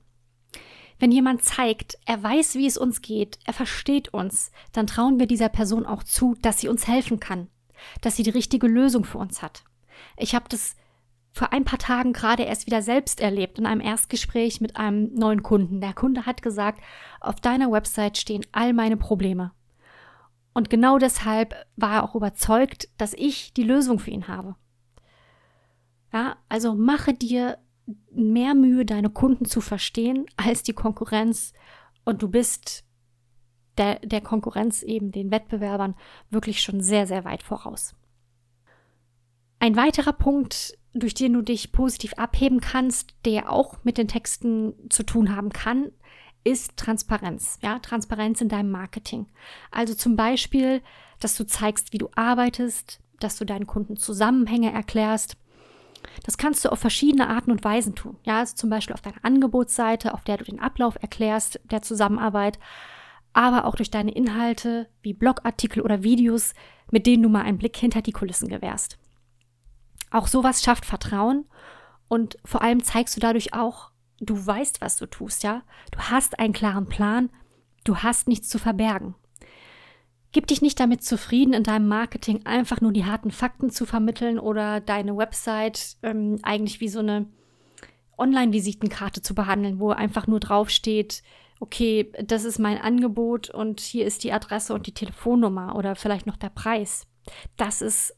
Wenn 0.99 1.13
jemand 1.13 1.45
zeigt, 1.45 1.97
er 2.05 2.21
weiß, 2.21 2.55
wie 2.55 2.67
es 2.67 2.77
uns 2.77 3.01
geht, 3.01 3.39
er 3.45 3.53
versteht 3.53 4.13
uns, 4.13 4.51
dann 4.73 4.85
trauen 4.85 5.17
wir 5.17 5.27
dieser 5.27 5.47
Person 5.47 5.85
auch 5.85 6.03
zu, 6.03 6.35
dass 6.41 6.59
sie 6.59 6.67
uns 6.67 6.89
helfen 6.89 7.21
kann, 7.21 7.47
dass 8.01 8.17
sie 8.17 8.23
die 8.23 8.31
richtige 8.31 8.67
Lösung 8.67 9.05
für 9.05 9.17
uns 9.17 9.41
hat. 9.41 9.63
Ich 10.17 10.35
habe 10.35 10.49
das 10.49 10.75
vor 11.37 11.53
ein 11.53 11.65
paar 11.65 11.79
Tagen 11.79 12.13
gerade 12.13 12.43
erst 12.43 12.65
wieder 12.65 12.81
selbst 12.81 13.21
erlebt 13.21 13.59
in 13.59 13.65
einem 13.65 13.81
Erstgespräch 13.81 14.59
mit 14.59 14.75
einem 14.75 15.13
neuen 15.13 15.43
Kunden. 15.43 15.81
Der 15.81 15.93
Kunde 15.93 16.25
hat 16.25 16.41
gesagt, 16.41 16.81
auf 17.21 17.35
deiner 17.35 17.71
Website 17.71 18.17
stehen 18.17 18.45
all 18.51 18.73
meine 18.73 18.97
Probleme. 18.97 19.51
Und 20.53 20.69
genau 20.69 20.97
deshalb 20.97 21.53
war 21.75 21.97
er 21.97 22.03
auch 22.03 22.15
überzeugt, 22.15 22.89
dass 22.97 23.13
ich 23.13 23.53
die 23.53 23.63
Lösung 23.63 23.99
für 23.99 24.09
ihn 24.09 24.27
habe. 24.27 24.55
Ja, 26.11 26.37
also 26.49 26.73
mache 26.73 27.13
dir 27.13 27.59
mehr 28.11 28.55
Mühe, 28.55 28.85
deine 28.85 29.09
Kunden 29.09 29.45
zu 29.45 29.61
verstehen 29.61 30.25
als 30.35 30.63
die 30.63 30.73
Konkurrenz 30.73 31.53
und 32.05 32.21
du 32.21 32.29
bist 32.29 32.83
der, 33.77 33.99
der 33.99 34.21
Konkurrenz 34.21 34.81
eben, 34.81 35.11
den 35.11 35.29
Wettbewerbern, 35.29 35.95
wirklich 36.29 36.61
schon 36.61 36.81
sehr, 36.81 37.05
sehr 37.05 37.23
weit 37.23 37.43
voraus. 37.43 37.95
Ein 39.59 39.75
weiterer 39.75 40.13
Punkt, 40.13 40.76
durch 40.93 41.13
den 41.13 41.33
du 41.33 41.41
dich 41.41 41.71
positiv 41.71 42.13
abheben 42.13 42.59
kannst, 42.61 43.13
der 43.25 43.51
auch 43.51 43.83
mit 43.83 43.97
den 43.97 44.07
Texten 44.07 44.73
zu 44.89 45.03
tun 45.03 45.35
haben 45.35 45.49
kann, 45.49 45.91
ist 46.43 46.77
Transparenz. 46.77 47.59
Ja, 47.61 47.79
Transparenz 47.79 48.41
in 48.41 48.49
deinem 48.49 48.71
Marketing. 48.71 49.27
Also 49.69 49.93
zum 49.93 50.15
Beispiel, 50.15 50.81
dass 51.19 51.35
du 51.35 51.45
zeigst, 51.45 51.93
wie 51.93 51.97
du 51.97 52.09
arbeitest, 52.15 52.99
dass 53.19 53.37
du 53.37 53.45
deinen 53.45 53.67
Kunden 53.67 53.97
Zusammenhänge 53.97 54.71
erklärst. 54.71 55.37
Das 56.23 56.37
kannst 56.37 56.63
du 56.63 56.71
auf 56.71 56.79
verschiedene 56.79 57.27
Arten 57.27 57.51
und 57.51 57.63
Weisen 57.63 57.95
tun. 57.95 58.17
Ja, 58.23 58.39
also 58.39 58.55
zum 58.55 58.69
Beispiel 58.69 58.93
auf 58.93 59.01
deiner 59.01 59.23
Angebotsseite, 59.23 60.13
auf 60.13 60.23
der 60.23 60.37
du 60.37 60.45
den 60.45 60.59
Ablauf 60.59 60.97
erklärst 61.01 61.59
der 61.69 61.81
Zusammenarbeit, 61.81 62.59
aber 63.33 63.65
auch 63.65 63.75
durch 63.75 63.91
deine 63.91 64.11
Inhalte 64.11 64.87
wie 65.01 65.13
Blogartikel 65.13 65.81
oder 65.81 66.03
Videos, 66.03 66.53
mit 66.91 67.05
denen 67.05 67.23
du 67.23 67.29
mal 67.29 67.43
einen 67.43 67.57
Blick 67.57 67.75
hinter 67.75 68.01
die 68.01 68.13
Kulissen 68.13 68.47
gewährst. 68.47 68.97
Auch 70.11 70.27
sowas 70.27 70.63
schafft 70.63 70.85
Vertrauen 70.85 71.45
und 72.07 72.37
vor 72.45 72.61
allem 72.61 72.83
zeigst 72.83 73.15
du 73.15 73.19
dadurch 73.19 73.53
auch, 73.53 73.91
du 74.19 74.45
weißt, 74.45 74.81
was 74.81 74.97
du 74.97 75.05
tust, 75.05 75.43
ja? 75.43 75.63
Du 75.91 75.99
hast 75.99 76.39
einen 76.39 76.53
klaren 76.53 76.87
Plan, 76.87 77.29
du 77.83 77.97
hast 77.97 78.27
nichts 78.27 78.49
zu 78.49 78.59
verbergen. 78.59 79.15
Gib 80.31 80.47
dich 80.47 80.61
nicht 80.61 80.79
damit 80.79 81.03
zufrieden, 81.03 81.53
in 81.53 81.63
deinem 81.63 81.87
Marketing 81.87 82.45
einfach 82.45 82.81
nur 82.81 82.91
die 82.91 83.05
harten 83.05 83.31
Fakten 83.31 83.69
zu 83.69 83.85
vermitteln 83.85 84.39
oder 84.39 84.81
deine 84.81 85.15
Website 85.17 85.97
ähm, 86.03 86.37
eigentlich 86.43 86.79
wie 86.79 86.89
so 86.89 86.99
eine 86.99 87.27
Online-Visitenkarte 88.17 89.21
zu 89.21 89.35
behandeln, 89.35 89.79
wo 89.79 89.91
einfach 89.91 90.27
nur 90.27 90.39
draufsteht, 90.39 91.23
okay, 91.59 92.11
das 92.23 92.43
ist 92.43 92.59
mein 92.59 92.77
Angebot 92.79 93.49
und 93.49 93.79
hier 93.79 94.05
ist 94.05 94.23
die 94.23 94.33
Adresse 94.33 94.73
und 94.73 94.87
die 94.87 94.93
Telefonnummer 94.93 95.75
oder 95.75 95.95
vielleicht 95.95 96.27
noch 96.27 96.37
der 96.37 96.49
Preis. 96.49 97.07
Das 97.55 97.81
ist 97.81 98.15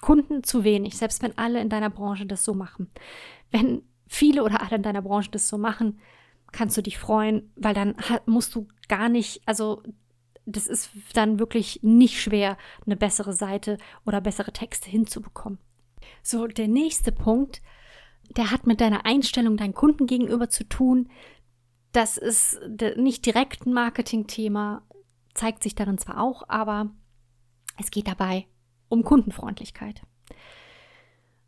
Kunden 0.00 0.44
zu 0.44 0.64
wenig, 0.64 0.96
selbst 0.96 1.22
wenn 1.22 1.36
alle 1.36 1.60
in 1.60 1.68
deiner 1.68 1.90
Branche 1.90 2.26
das 2.26 2.44
so 2.44 2.54
machen. 2.54 2.90
Wenn 3.50 3.82
viele 4.06 4.42
oder 4.44 4.62
alle 4.62 4.76
in 4.76 4.82
deiner 4.82 5.02
Branche 5.02 5.30
das 5.30 5.48
so 5.48 5.58
machen, 5.58 6.00
kannst 6.52 6.76
du 6.76 6.82
dich 6.82 6.98
freuen, 6.98 7.52
weil 7.56 7.74
dann 7.74 7.94
musst 8.26 8.54
du 8.54 8.68
gar 8.88 9.08
nicht, 9.08 9.42
also 9.46 9.82
das 10.46 10.66
ist 10.66 10.90
dann 11.12 11.38
wirklich 11.38 11.80
nicht 11.82 12.22
schwer, 12.22 12.56
eine 12.86 12.96
bessere 12.96 13.34
Seite 13.34 13.76
oder 14.06 14.20
bessere 14.20 14.52
Texte 14.52 14.88
hinzubekommen. 14.88 15.58
So, 16.22 16.46
der 16.46 16.68
nächste 16.68 17.12
Punkt, 17.12 17.60
der 18.30 18.50
hat 18.50 18.66
mit 18.66 18.80
deiner 18.80 19.04
Einstellung 19.04 19.58
deinen 19.58 19.74
Kunden 19.74 20.06
gegenüber 20.06 20.48
zu 20.48 20.66
tun. 20.66 21.10
Das 21.92 22.16
ist 22.16 22.58
nicht 22.96 23.26
direkt 23.26 23.66
ein 23.66 23.74
Marketingthema, 23.74 24.82
zeigt 25.34 25.62
sich 25.62 25.74
darin 25.74 25.98
zwar 25.98 26.22
auch, 26.22 26.48
aber 26.48 26.90
es 27.78 27.90
geht 27.90 28.08
dabei 28.08 28.46
um 28.88 29.02
Kundenfreundlichkeit. 29.04 30.02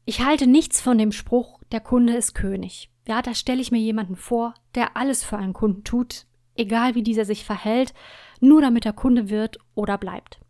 Ich 0.04 0.24
halte 0.24 0.46
nichts 0.46 0.80
von 0.80 0.98
dem 0.98 1.12
Spruch, 1.12 1.60
der 1.72 1.80
Kunde 1.80 2.14
ist 2.14 2.34
König. 2.34 2.90
Ja, 3.06 3.22
da 3.22 3.34
stelle 3.34 3.60
ich 3.60 3.70
mir 3.70 3.78
jemanden 3.78 4.16
vor, 4.16 4.54
der 4.74 4.96
alles 4.96 5.24
für 5.24 5.36
einen 5.36 5.52
Kunden 5.52 5.84
tut, 5.84 6.26
egal 6.54 6.94
wie 6.94 7.02
dieser 7.02 7.24
sich 7.24 7.44
verhält, 7.44 7.94
nur 8.40 8.60
damit 8.60 8.86
er 8.86 8.92
Kunde 8.92 9.30
wird 9.30 9.58
oder 9.74 9.98
bleibt. 9.98 10.40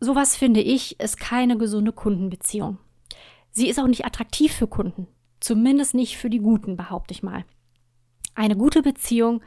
Sowas 0.00 0.36
finde 0.36 0.60
ich 0.60 0.98
ist 0.98 1.18
keine 1.18 1.56
gesunde 1.56 1.92
Kundenbeziehung. 1.92 2.78
Sie 3.50 3.68
ist 3.68 3.78
auch 3.78 3.86
nicht 3.86 4.04
attraktiv 4.04 4.52
für 4.52 4.66
Kunden, 4.66 5.06
zumindest 5.40 5.94
nicht 5.94 6.16
für 6.16 6.30
die 6.30 6.40
Guten, 6.40 6.76
behaupte 6.76 7.12
ich 7.12 7.22
mal. 7.22 7.44
Eine 8.34 8.56
gute 8.56 8.82
Beziehung, 8.82 9.42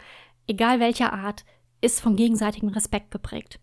egal 0.47 0.79
welcher 0.79 1.11
Art, 1.11 1.43
ist 1.81 1.99
von 1.99 2.15
gegenseitigem 2.15 2.69
Respekt 2.69 3.11
geprägt. 3.11 3.59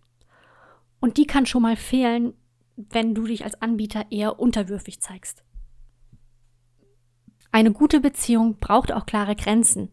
Und 1.02 1.16
die 1.16 1.26
kann 1.26 1.46
schon 1.46 1.62
mal 1.62 1.74
fehlen, 1.74 2.32
wenn 2.76 3.12
du 3.12 3.24
dich 3.24 3.44
als 3.44 3.60
Anbieter 3.60 4.06
eher 4.10 4.38
unterwürfig 4.38 5.00
zeigst. 5.02 5.42
Eine 7.50 7.72
gute 7.72 7.98
Beziehung 8.00 8.58
braucht 8.60 8.92
auch 8.92 9.04
klare 9.04 9.34
Grenzen. 9.34 9.90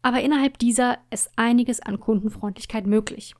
Aber 0.00 0.20
innerhalb 0.20 0.56
dieser 0.58 0.98
ist 1.10 1.32
einiges 1.34 1.80
an 1.80 1.98
Kundenfreundlichkeit 1.98 2.86
möglich. 2.86 3.34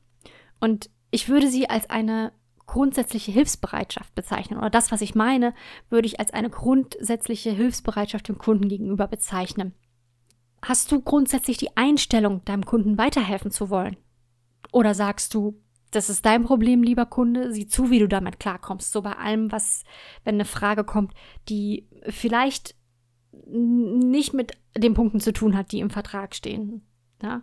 Und 0.58 0.90
ich 1.12 1.28
würde 1.28 1.48
sie 1.48 1.70
als 1.70 1.88
eine 1.90 2.32
grundsätzliche 2.66 3.30
Hilfsbereitschaft 3.30 4.12
bezeichnen. 4.16 4.58
Oder 4.58 4.68
das, 4.68 4.90
was 4.90 5.00
ich 5.00 5.14
meine, 5.14 5.54
würde 5.88 6.06
ich 6.06 6.18
als 6.18 6.32
eine 6.32 6.50
grundsätzliche 6.50 7.50
Hilfsbereitschaft 7.52 8.26
dem 8.26 8.36
Kunden 8.36 8.68
gegenüber 8.68 9.06
bezeichnen. 9.06 9.74
Hast 10.60 10.90
du 10.90 11.00
grundsätzlich 11.00 11.56
die 11.56 11.76
Einstellung, 11.76 12.44
deinem 12.44 12.66
Kunden 12.66 12.98
weiterhelfen 12.98 13.52
zu 13.52 13.70
wollen? 13.70 13.96
Oder 14.72 14.92
sagst 14.94 15.32
du, 15.34 15.62
das 15.90 16.10
ist 16.10 16.26
dein 16.26 16.44
Problem, 16.44 16.82
lieber 16.82 17.06
Kunde, 17.06 17.52
sieh 17.52 17.66
zu, 17.66 17.90
wie 17.90 17.98
du 17.98 18.08
damit 18.08 18.38
klarkommst. 18.38 18.92
So 18.92 19.02
bei 19.02 19.12
allem, 19.12 19.50
was, 19.52 19.84
wenn 20.24 20.34
eine 20.34 20.44
Frage 20.44 20.84
kommt, 20.84 21.12
die 21.48 21.88
vielleicht 22.08 22.74
nicht 23.46 24.34
mit 24.34 24.52
den 24.76 24.94
Punkten 24.94 25.20
zu 25.20 25.32
tun 25.32 25.56
hat, 25.56 25.72
die 25.72 25.80
im 25.80 25.90
Vertrag 25.90 26.34
stehen. 26.34 26.82
Ja? 27.22 27.42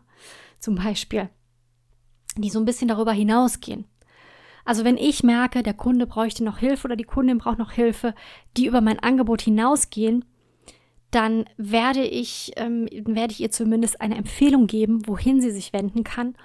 Zum 0.59 0.75
Beispiel, 0.75 1.29
die 2.37 2.49
so 2.49 2.59
ein 2.59 2.65
bisschen 2.65 2.87
darüber 2.87 3.13
hinausgehen. 3.13 3.85
Also 4.63 4.83
wenn 4.83 4.97
ich 4.97 5.23
merke, 5.23 5.63
der 5.63 5.75
Kunde 5.75 6.07
bräuchte 6.07 6.43
noch 6.43 6.57
Hilfe 6.57 6.85
oder 6.85 6.95
die 6.95 7.03
Kundin 7.03 7.37
braucht 7.37 7.59
noch 7.59 7.71
Hilfe, 7.71 8.15
die 8.57 8.65
über 8.65 8.81
mein 8.81 8.99
Angebot 8.99 9.41
hinausgehen, 9.41 10.25
dann 11.11 11.45
werde 11.57 12.03
ich, 12.03 12.51
ähm, 12.57 12.87
werde 12.91 13.31
ich 13.31 13.39
ihr 13.39 13.51
zumindest 13.51 14.01
eine 14.01 14.17
Empfehlung 14.17 14.67
geben, 14.67 15.07
wohin 15.07 15.39
sie 15.39 15.51
sich 15.51 15.71
wenden 15.71 16.03
kann 16.03 16.35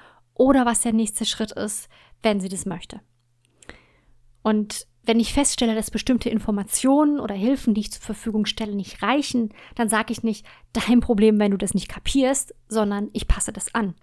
oder 0.41 0.65
was 0.65 0.81
der 0.81 0.95
nächste 0.95 1.27
Schritt 1.27 1.53
ist, 1.53 1.91
wenn 2.23 2.41
sie 2.41 2.49
das 2.49 2.65
möchte. 2.65 3.03
Und 4.41 4.87
wenn 5.03 5.21
ich 5.21 5.35
feststelle, 5.35 5.75
dass 5.75 5.91
bestimmte 5.91 6.31
Informationen 6.31 7.21
oder 7.21 7.35
Hilfen, 7.35 7.75
die 7.75 7.83
ich 7.83 7.93
zur 7.93 8.01
Verfügung 8.01 8.47
stelle, 8.47 8.75
nicht 8.75 9.03
reichen, 9.03 9.53
dann 9.75 9.91
sage 9.91 10.15
ich 10.15 10.23
nicht, 10.23 10.47
dein 10.73 11.01
Problem, 11.01 11.39
wenn 11.39 11.51
du 11.51 11.59
das 11.59 11.75
nicht 11.75 11.91
kapierst, 11.91 12.55
sondern 12.69 13.11
ich 13.13 13.29
passe 13.29 13.53
das 13.53 13.75
an. 13.75 13.95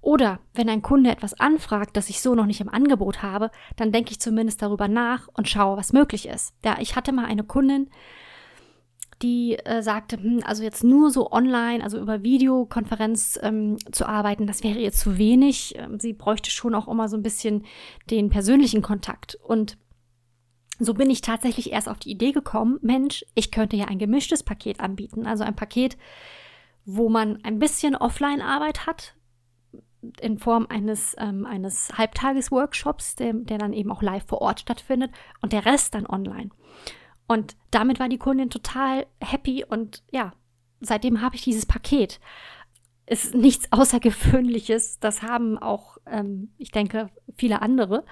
Oder 0.00 0.40
wenn 0.54 0.70
ein 0.70 0.80
Kunde 0.80 1.10
etwas 1.10 1.38
anfragt, 1.38 1.98
das 1.98 2.08
ich 2.08 2.22
so 2.22 2.34
noch 2.34 2.46
nicht 2.46 2.62
im 2.62 2.70
Angebot 2.70 3.22
habe, 3.22 3.50
dann 3.76 3.92
denke 3.92 4.12
ich 4.12 4.20
zumindest 4.20 4.62
darüber 4.62 4.88
nach 4.88 5.28
und 5.34 5.46
schaue, 5.46 5.76
was 5.76 5.92
möglich 5.92 6.26
ist. 6.26 6.54
Ja, 6.64 6.78
ich 6.80 6.96
hatte 6.96 7.12
mal 7.12 7.26
eine 7.26 7.44
Kundin, 7.44 7.90
die 9.22 9.56
äh, 9.56 9.82
sagte, 9.82 10.16
hm, 10.16 10.40
also 10.44 10.62
jetzt 10.62 10.84
nur 10.84 11.10
so 11.10 11.30
online, 11.32 11.82
also 11.82 11.98
über 11.98 12.22
Videokonferenz 12.22 13.38
ähm, 13.42 13.76
zu 13.90 14.06
arbeiten, 14.06 14.46
das 14.46 14.62
wäre 14.62 14.78
ihr 14.78 14.92
zu 14.92 15.18
wenig. 15.18 15.74
Ähm, 15.76 15.98
sie 15.98 16.12
bräuchte 16.12 16.50
schon 16.50 16.74
auch 16.74 16.88
immer 16.88 17.08
so 17.08 17.16
ein 17.16 17.22
bisschen 17.22 17.64
den 18.10 18.30
persönlichen 18.30 18.82
Kontakt. 18.82 19.36
Und 19.42 19.76
so 20.78 20.94
bin 20.94 21.10
ich 21.10 21.20
tatsächlich 21.20 21.72
erst 21.72 21.88
auf 21.88 21.98
die 21.98 22.10
Idee 22.10 22.32
gekommen, 22.32 22.78
Mensch, 22.82 23.24
ich 23.34 23.50
könnte 23.50 23.76
ja 23.76 23.86
ein 23.86 23.98
gemischtes 23.98 24.42
Paket 24.42 24.80
anbieten. 24.80 25.26
Also 25.26 25.42
ein 25.42 25.56
Paket, 25.56 25.98
wo 26.84 27.08
man 27.08 27.42
ein 27.44 27.58
bisschen 27.58 27.96
Offline-Arbeit 27.96 28.86
hat, 28.86 29.14
in 30.20 30.38
Form 30.38 30.66
eines, 30.68 31.16
ähm, 31.18 31.44
eines 31.44 31.90
Halbtages-Workshops, 31.98 33.16
der, 33.16 33.32
der 33.32 33.58
dann 33.58 33.72
eben 33.72 33.90
auch 33.90 34.02
live 34.02 34.24
vor 34.26 34.40
Ort 34.40 34.60
stattfindet 34.60 35.10
und 35.40 35.52
der 35.52 35.66
Rest 35.66 35.94
dann 35.94 36.06
online. 36.06 36.50
Und 37.28 37.56
damit 37.70 38.00
war 38.00 38.08
die 38.08 38.18
Kundin 38.18 38.50
total 38.50 39.06
happy 39.20 39.64
und 39.64 40.02
ja, 40.10 40.32
seitdem 40.80 41.20
habe 41.20 41.36
ich 41.36 41.42
dieses 41.42 41.66
Paket. 41.66 42.18
Ist 43.06 43.34
nichts 43.34 43.70
Außergewöhnliches. 43.70 44.98
Das 44.98 45.22
haben 45.22 45.58
auch, 45.58 45.98
ähm, 46.06 46.50
ich 46.58 46.72
denke, 46.72 47.10
viele 47.36 47.62
andere, 47.62 48.04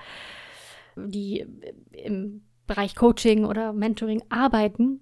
die 0.96 1.46
im 1.92 2.42
Bereich 2.66 2.94
Coaching 2.94 3.44
oder 3.44 3.72
Mentoring 3.72 4.22
arbeiten. 4.28 5.00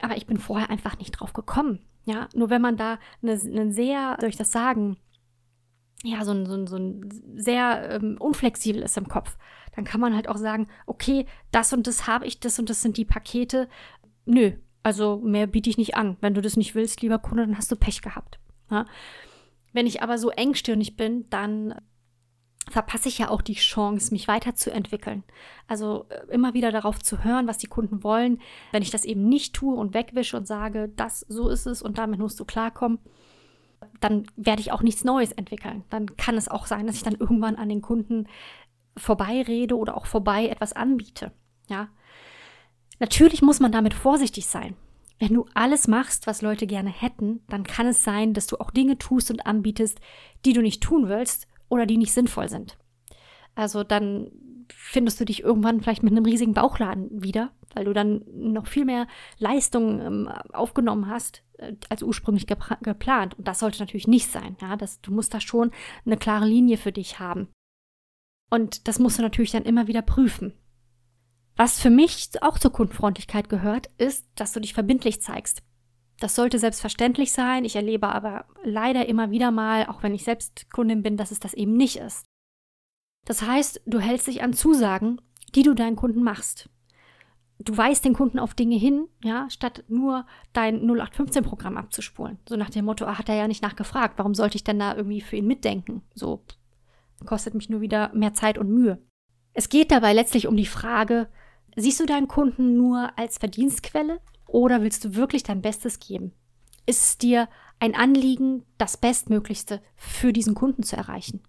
Aber 0.00 0.16
ich 0.16 0.26
bin 0.26 0.38
vorher 0.38 0.70
einfach 0.70 0.98
nicht 0.98 1.12
drauf 1.12 1.32
gekommen. 1.32 1.80
Ja, 2.04 2.28
nur 2.34 2.50
wenn 2.50 2.62
man 2.62 2.76
da 2.76 2.98
eine, 3.22 3.32
eine 3.32 3.72
sehr, 3.72 4.16
soll 4.20 4.28
ich 4.28 4.36
das 4.36 4.52
sagen, 4.52 4.96
ja, 6.02 6.24
so 6.24 6.32
ein, 6.32 6.46
so 6.46 6.54
ein, 6.54 6.66
so 6.66 6.76
ein 6.76 7.08
sehr 7.36 7.90
ähm, 7.90 8.16
unflexibel 8.18 8.82
ist 8.82 8.96
im 8.96 9.08
Kopf, 9.08 9.36
dann 9.76 9.84
kann 9.84 10.00
man 10.00 10.14
halt 10.14 10.28
auch 10.28 10.38
sagen, 10.38 10.68
okay, 10.86 11.26
das 11.52 11.72
und 11.72 11.86
das 11.86 12.06
habe 12.06 12.26
ich, 12.26 12.40
das 12.40 12.58
und 12.58 12.70
das 12.70 12.82
sind 12.82 12.96
die 12.96 13.04
Pakete. 13.04 13.68
Nö, 14.24 14.52
also 14.82 15.18
mehr 15.18 15.46
biete 15.46 15.70
ich 15.70 15.78
nicht 15.78 15.96
an. 15.96 16.16
Wenn 16.20 16.34
du 16.34 16.40
das 16.40 16.56
nicht 16.56 16.74
willst, 16.74 17.02
lieber 17.02 17.18
Kunde, 17.18 17.46
dann 17.46 17.58
hast 17.58 17.70
du 17.70 17.76
Pech 17.76 18.00
gehabt. 18.00 18.40
Ja? 18.70 18.86
Wenn 19.72 19.86
ich 19.86 20.02
aber 20.02 20.16
so 20.16 20.30
engstirnig 20.30 20.96
bin, 20.96 21.28
dann 21.28 21.74
verpasse 22.70 23.08
ich 23.08 23.18
ja 23.18 23.28
auch 23.28 23.42
die 23.42 23.54
Chance, 23.54 24.12
mich 24.12 24.26
weiterzuentwickeln. 24.26 25.22
Also 25.68 26.06
äh, 26.08 26.32
immer 26.32 26.54
wieder 26.54 26.72
darauf 26.72 26.98
zu 27.00 27.22
hören, 27.22 27.46
was 27.46 27.58
die 27.58 27.68
Kunden 27.68 28.02
wollen. 28.02 28.40
Wenn 28.72 28.82
ich 28.82 28.90
das 28.90 29.04
eben 29.04 29.28
nicht 29.28 29.54
tue 29.54 29.76
und 29.76 29.94
wegwische 29.94 30.36
und 30.36 30.46
sage, 30.46 30.90
das 30.96 31.20
so 31.28 31.48
ist 31.48 31.66
es 31.66 31.82
und 31.82 31.98
damit 31.98 32.18
musst 32.18 32.40
du 32.40 32.44
klarkommen, 32.44 32.98
dann 34.00 34.26
werde 34.36 34.60
ich 34.60 34.72
auch 34.72 34.82
nichts 34.82 35.04
Neues 35.04 35.32
entwickeln. 35.32 35.84
Dann 35.90 36.16
kann 36.16 36.36
es 36.36 36.48
auch 36.48 36.66
sein, 36.66 36.86
dass 36.86 36.96
ich 36.96 37.02
dann 37.02 37.14
irgendwann 37.14 37.56
an 37.56 37.68
den 37.68 37.82
Kunden 37.82 38.26
vorbeirede 38.96 39.76
oder 39.76 39.96
auch 39.96 40.06
vorbei 40.06 40.48
etwas 40.48 40.72
anbiete. 40.72 41.32
Ja. 41.68 41.88
Natürlich 42.98 43.42
muss 43.42 43.60
man 43.60 43.72
damit 43.72 43.94
vorsichtig 43.94 44.46
sein. 44.46 44.74
Wenn 45.18 45.34
du 45.34 45.46
alles 45.54 45.88
machst, 45.88 46.26
was 46.26 46.42
Leute 46.42 46.66
gerne 46.66 46.90
hätten, 46.90 47.40
dann 47.48 47.64
kann 47.64 47.86
es 47.86 48.04
sein, 48.04 48.34
dass 48.34 48.46
du 48.46 48.58
auch 48.58 48.70
Dinge 48.70 48.98
tust 48.98 49.30
und 49.30 49.46
anbietest, 49.46 49.98
die 50.44 50.52
du 50.52 50.60
nicht 50.60 50.82
tun 50.82 51.08
willst 51.08 51.46
oder 51.68 51.86
die 51.86 51.96
nicht 51.96 52.12
sinnvoll 52.12 52.48
sind. 52.48 52.76
Also 53.54 53.82
dann 53.82 54.30
findest 54.72 55.20
du 55.20 55.24
dich 55.24 55.42
irgendwann 55.42 55.80
vielleicht 55.80 56.02
mit 56.02 56.12
einem 56.12 56.24
riesigen 56.24 56.54
Bauchladen 56.54 57.08
wieder, 57.10 57.50
weil 57.74 57.84
du 57.84 57.92
dann 57.92 58.24
noch 58.34 58.66
viel 58.66 58.84
mehr 58.84 59.06
Leistung 59.38 60.00
ähm, 60.00 60.28
aufgenommen 60.52 61.08
hast, 61.08 61.42
äh, 61.58 61.74
als 61.88 62.02
ursprünglich 62.02 62.46
geplant. 62.46 63.38
Und 63.38 63.48
das 63.48 63.60
sollte 63.60 63.80
natürlich 63.80 64.08
nicht 64.08 64.30
sein. 64.30 64.56
Ja? 64.60 64.76
Das, 64.76 65.00
du 65.00 65.12
musst 65.12 65.32
da 65.32 65.40
schon 65.40 65.70
eine 66.04 66.16
klare 66.16 66.46
Linie 66.46 66.76
für 66.76 66.92
dich 66.92 67.18
haben. 67.18 67.48
Und 68.50 68.88
das 68.88 68.98
musst 68.98 69.18
du 69.18 69.22
natürlich 69.22 69.50
dann 69.50 69.64
immer 69.64 69.86
wieder 69.86 70.02
prüfen. 70.02 70.54
Was 71.56 71.80
für 71.80 71.90
mich 71.90 72.30
auch 72.42 72.58
zur 72.58 72.72
Kundenfreundlichkeit 72.72 73.48
gehört, 73.48 73.88
ist, 73.98 74.26
dass 74.34 74.52
du 74.52 74.60
dich 74.60 74.74
verbindlich 74.74 75.22
zeigst. 75.22 75.62
Das 76.20 76.34
sollte 76.34 76.58
selbstverständlich 76.58 77.32
sein. 77.32 77.64
Ich 77.64 77.76
erlebe 77.76 78.08
aber 78.08 78.46
leider 78.62 79.06
immer 79.06 79.30
wieder 79.30 79.50
mal, 79.50 79.86
auch 79.86 80.02
wenn 80.02 80.14
ich 80.14 80.24
selbst 80.24 80.70
Kundin 80.70 81.02
bin, 81.02 81.16
dass 81.16 81.30
es 81.30 81.40
das 81.40 81.54
eben 81.54 81.76
nicht 81.76 81.96
ist. 81.96 82.26
Das 83.24 83.42
heißt, 83.42 83.82
du 83.86 84.00
hältst 84.00 84.26
dich 84.26 84.42
an 84.42 84.52
Zusagen, 84.52 85.20
die 85.54 85.62
du 85.62 85.74
deinen 85.74 85.96
Kunden 85.96 86.22
machst. 86.22 86.70
Du 87.58 87.76
weist 87.76 88.04
den 88.04 88.12
Kunden 88.12 88.38
auf 88.38 88.54
Dinge 88.54 88.76
hin, 88.76 89.08
ja, 89.24 89.48
statt 89.48 89.84
nur 89.88 90.26
dein 90.52 90.82
0815-Programm 90.82 91.78
abzuspulen. 91.78 92.38
So 92.46 92.56
nach 92.56 92.70
dem 92.70 92.84
Motto, 92.84 93.06
ah, 93.06 93.18
hat 93.18 93.30
er 93.30 93.34
ja 93.34 93.48
nicht 93.48 93.62
nachgefragt, 93.62 94.18
warum 94.18 94.34
sollte 94.34 94.56
ich 94.56 94.64
denn 94.64 94.78
da 94.78 94.94
irgendwie 94.94 95.22
für 95.22 95.36
ihn 95.36 95.46
mitdenken? 95.46 96.02
So 96.14 96.44
kostet 97.24 97.54
mich 97.54 97.70
nur 97.70 97.80
wieder 97.80 98.10
mehr 98.14 98.34
Zeit 98.34 98.58
und 98.58 98.70
Mühe. 98.70 99.02
Es 99.52 99.68
geht 99.68 99.90
dabei 99.90 100.12
letztlich 100.12 100.46
um 100.46 100.56
die 100.56 100.66
Frage, 100.66 101.28
siehst 101.76 102.00
du 102.00 102.06
deinen 102.06 102.28
Kunden 102.28 102.76
nur 102.76 103.18
als 103.18 103.38
Verdienstquelle 103.38 104.20
oder 104.46 104.82
willst 104.82 105.04
du 105.04 105.14
wirklich 105.14 105.42
dein 105.42 105.62
Bestes 105.62 105.98
geben? 105.98 106.32
Ist 106.84 107.02
es 107.02 107.18
dir 107.18 107.48
ein 107.80 107.94
Anliegen, 107.94 108.64
das 108.78 108.96
Bestmöglichste 108.96 109.82
für 109.96 110.32
diesen 110.32 110.54
Kunden 110.54 110.82
zu 110.82 110.96
erreichen? 110.96 111.42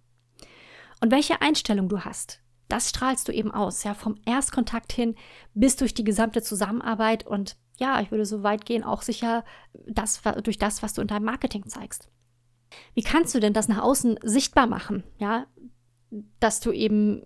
Und 1.01 1.12
welche 1.12 1.41
Einstellung 1.41 1.89
du 1.89 1.99
hast, 1.99 2.41
das 2.69 2.89
strahlst 2.89 3.27
du 3.27 3.32
eben 3.32 3.51
aus, 3.51 3.84
ja, 3.84 3.93
vom 3.93 4.15
Erstkontakt 4.25 4.91
hin 4.91 5.15
bis 5.53 5.75
durch 5.75 5.93
die 5.93 6.03
gesamte 6.03 6.41
Zusammenarbeit 6.41 7.25
und 7.25 7.58
ja, 7.77 8.01
ich 8.01 8.12
würde 8.12 8.25
so 8.25 8.43
weit 8.43 8.65
gehen, 8.65 8.84
auch 8.84 9.03
sicher 9.03 9.45
das, 9.88 10.21
durch 10.43 10.58
das, 10.58 10.82
was 10.82 10.93
du 10.93 11.01
in 11.01 11.08
deinem 11.08 11.25
Marketing 11.25 11.67
zeigst. 11.67 12.10
Wie 12.93 13.03
kannst 13.03 13.34
du 13.34 13.39
denn 13.39 13.53
das 13.53 13.67
nach 13.67 13.82
außen 13.82 14.19
sichtbar 14.23 14.67
machen? 14.67 15.03
Ja, 15.19 15.45
dass 16.39 16.60
du 16.60 16.72
eben, 16.72 17.24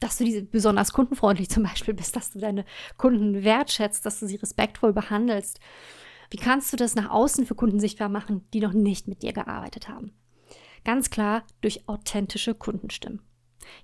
dass 0.00 0.18
du 0.18 0.24
diese 0.24 0.42
besonders 0.42 0.92
kundenfreundlich 0.92 1.50
zum 1.50 1.62
Beispiel 1.62 1.94
bist, 1.94 2.16
dass 2.16 2.32
du 2.32 2.38
deine 2.38 2.64
Kunden 2.96 3.44
wertschätzt, 3.44 4.04
dass 4.04 4.20
du 4.20 4.26
sie 4.26 4.36
respektvoll 4.36 4.92
behandelst. 4.92 5.60
Wie 6.30 6.38
kannst 6.38 6.72
du 6.72 6.76
das 6.76 6.94
nach 6.94 7.10
außen 7.10 7.46
für 7.46 7.54
Kunden 7.54 7.78
sichtbar 7.78 8.08
machen, 8.08 8.46
die 8.52 8.60
noch 8.60 8.72
nicht 8.72 9.06
mit 9.06 9.22
dir 9.22 9.32
gearbeitet 9.32 9.88
haben? 9.88 10.12
Ganz 10.84 11.10
klar 11.10 11.44
durch 11.60 11.88
authentische 11.88 12.54
Kundenstimmen. 12.54 13.20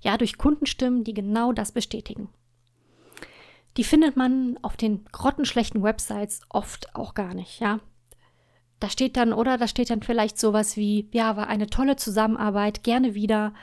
Ja, 0.01 0.17
durch 0.17 0.37
Kundenstimmen, 0.37 1.03
die 1.03 1.13
genau 1.13 1.53
das 1.53 1.71
bestätigen. 1.71 2.29
Die 3.77 3.83
findet 3.83 4.17
man 4.17 4.57
auf 4.61 4.75
den 4.75 5.05
grottenschlechten 5.05 5.83
Websites 5.83 6.41
oft 6.49 6.95
auch 6.95 7.13
gar 7.13 7.33
nicht, 7.33 7.59
ja. 7.59 7.79
Da 8.79 8.89
steht 8.89 9.17
dann, 9.17 9.33
oder 9.33 9.57
da 9.57 9.67
steht 9.67 9.89
dann 9.89 10.01
vielleicht 10.01 10.39
sowas 10.39 10.75
wie, 10.77 11.09
ja, 11.11 11.35
war 11.37 11.47
eine 11.47 11.67
tolle 11.67 11.97
Zusammenarbeit, 11.97 12.83
gerne 12.83 13.13
wieder, 13.13 13.53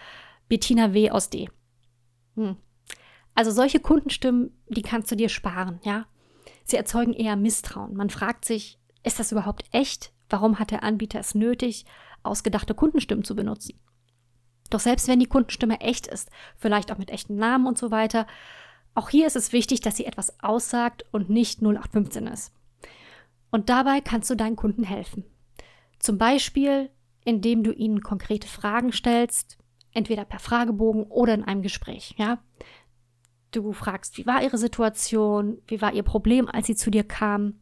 Bettina 0.49 0.93
W. 0.93 1.11
aus 1.11 1.31
D. 1.31 1.49
Hm. 2.37 2.57
Also 3.35 3.51
solche 3.51 3.81
Kundenstimmen, 3.81 4.57
die 4.69 4.83
kannst 4.83 5.11
du 5.11 5.17
dir 5.17 5.29
sparen, 5.29 5.81
ja. 5.83 6.07
Sie 6.65 6.77
erzeugen 6.77 7.13
eher 7.13 7.37
Misstrauen. 7.37 7.95
Man 7.95 8.11
fragt 8.11 8.45
sich, 8.45 8.79
ist 9.03 9.19
das 9.21 9.33
überhaupt 9.33 9.65
echt? 9.73 10.13
Warum 10.29 10.59
hat 10.59 10.71
der 10.71 10.83
Anbieter 10.83 11.21
es 11.21 11.35
nötig, 11.35 11.85
ausgedachte 12.23 12.75
Kundenstimmen 12.75 13.25
zu 13.25 13.37
benutzen? 13.37 13.79
Doch 14.71 14.81
selbst 14.81 15.07
wenn 15.07 15.21
die 15.21 15.29
Kundenstimme 15.29 15.81
echt 15.81 16.07
ist, 16.07 16.31
vielleicht 16.57 16.91
auch 16.91 16.99
mit 16.99 17.11
echten 17.11 17.37
Namen 17.37 17.67
und 17.67 17.79
so 17.79 17.91
weiter, 17.91 18.27
auch 18.95 19.11
hier 19.11 19.27
ist 19.27 19.37
es 19.37 19.53
wichtig, 19.53 19.81
dass 19.81 19.97
sie 19.97 20.07
etwas 20.07 20.41
aussagt 20.43 21.05
und 21.13 21.31
nicht 21.31 21.61
0815 21.61 22.27
ist. 22.27 22.53
Und 23.51 23.69
dabei 23.69 24.01
kannst 24.01 24.29
du 24.31 24.35
deinen 24.35 24.57
Kunden 24.57 24.83
helfen. 24.83 25.25
Zum 25.99 26.19
Beispiel, 26.19 26.91
indem 27.25 27.63
du 27.63 27.73
ihnen 27.73 28.01
konkrete 28.01 28.49
Fragen 28.49 28.93
stellst, 28.93 29.59
entweder 29.97 30.25
per 30.25 30.39
Fragebogen 30.39 31.05
oder 31.05 31.35
in 31.35 31.45
einem 31.45 31.63
Gespräch, 31.63 32.15
ja. 32.19 32.39
Du 33.53 33.73
fragst, 33.73 34.19
wie 34.19 34.27
war 34.27 34.43
ihre 34.43 34.59
Situation, 34.59 35.59
wie 35.67 35.81
war 35.81 35.93
ihr 35.93 36.03
Problem, 36.03 36.49
als 36.49 36.67
sie 36.67 36.77
zu 36.77 36.91
dir 36.91 37.05
kam, 37.05 37.55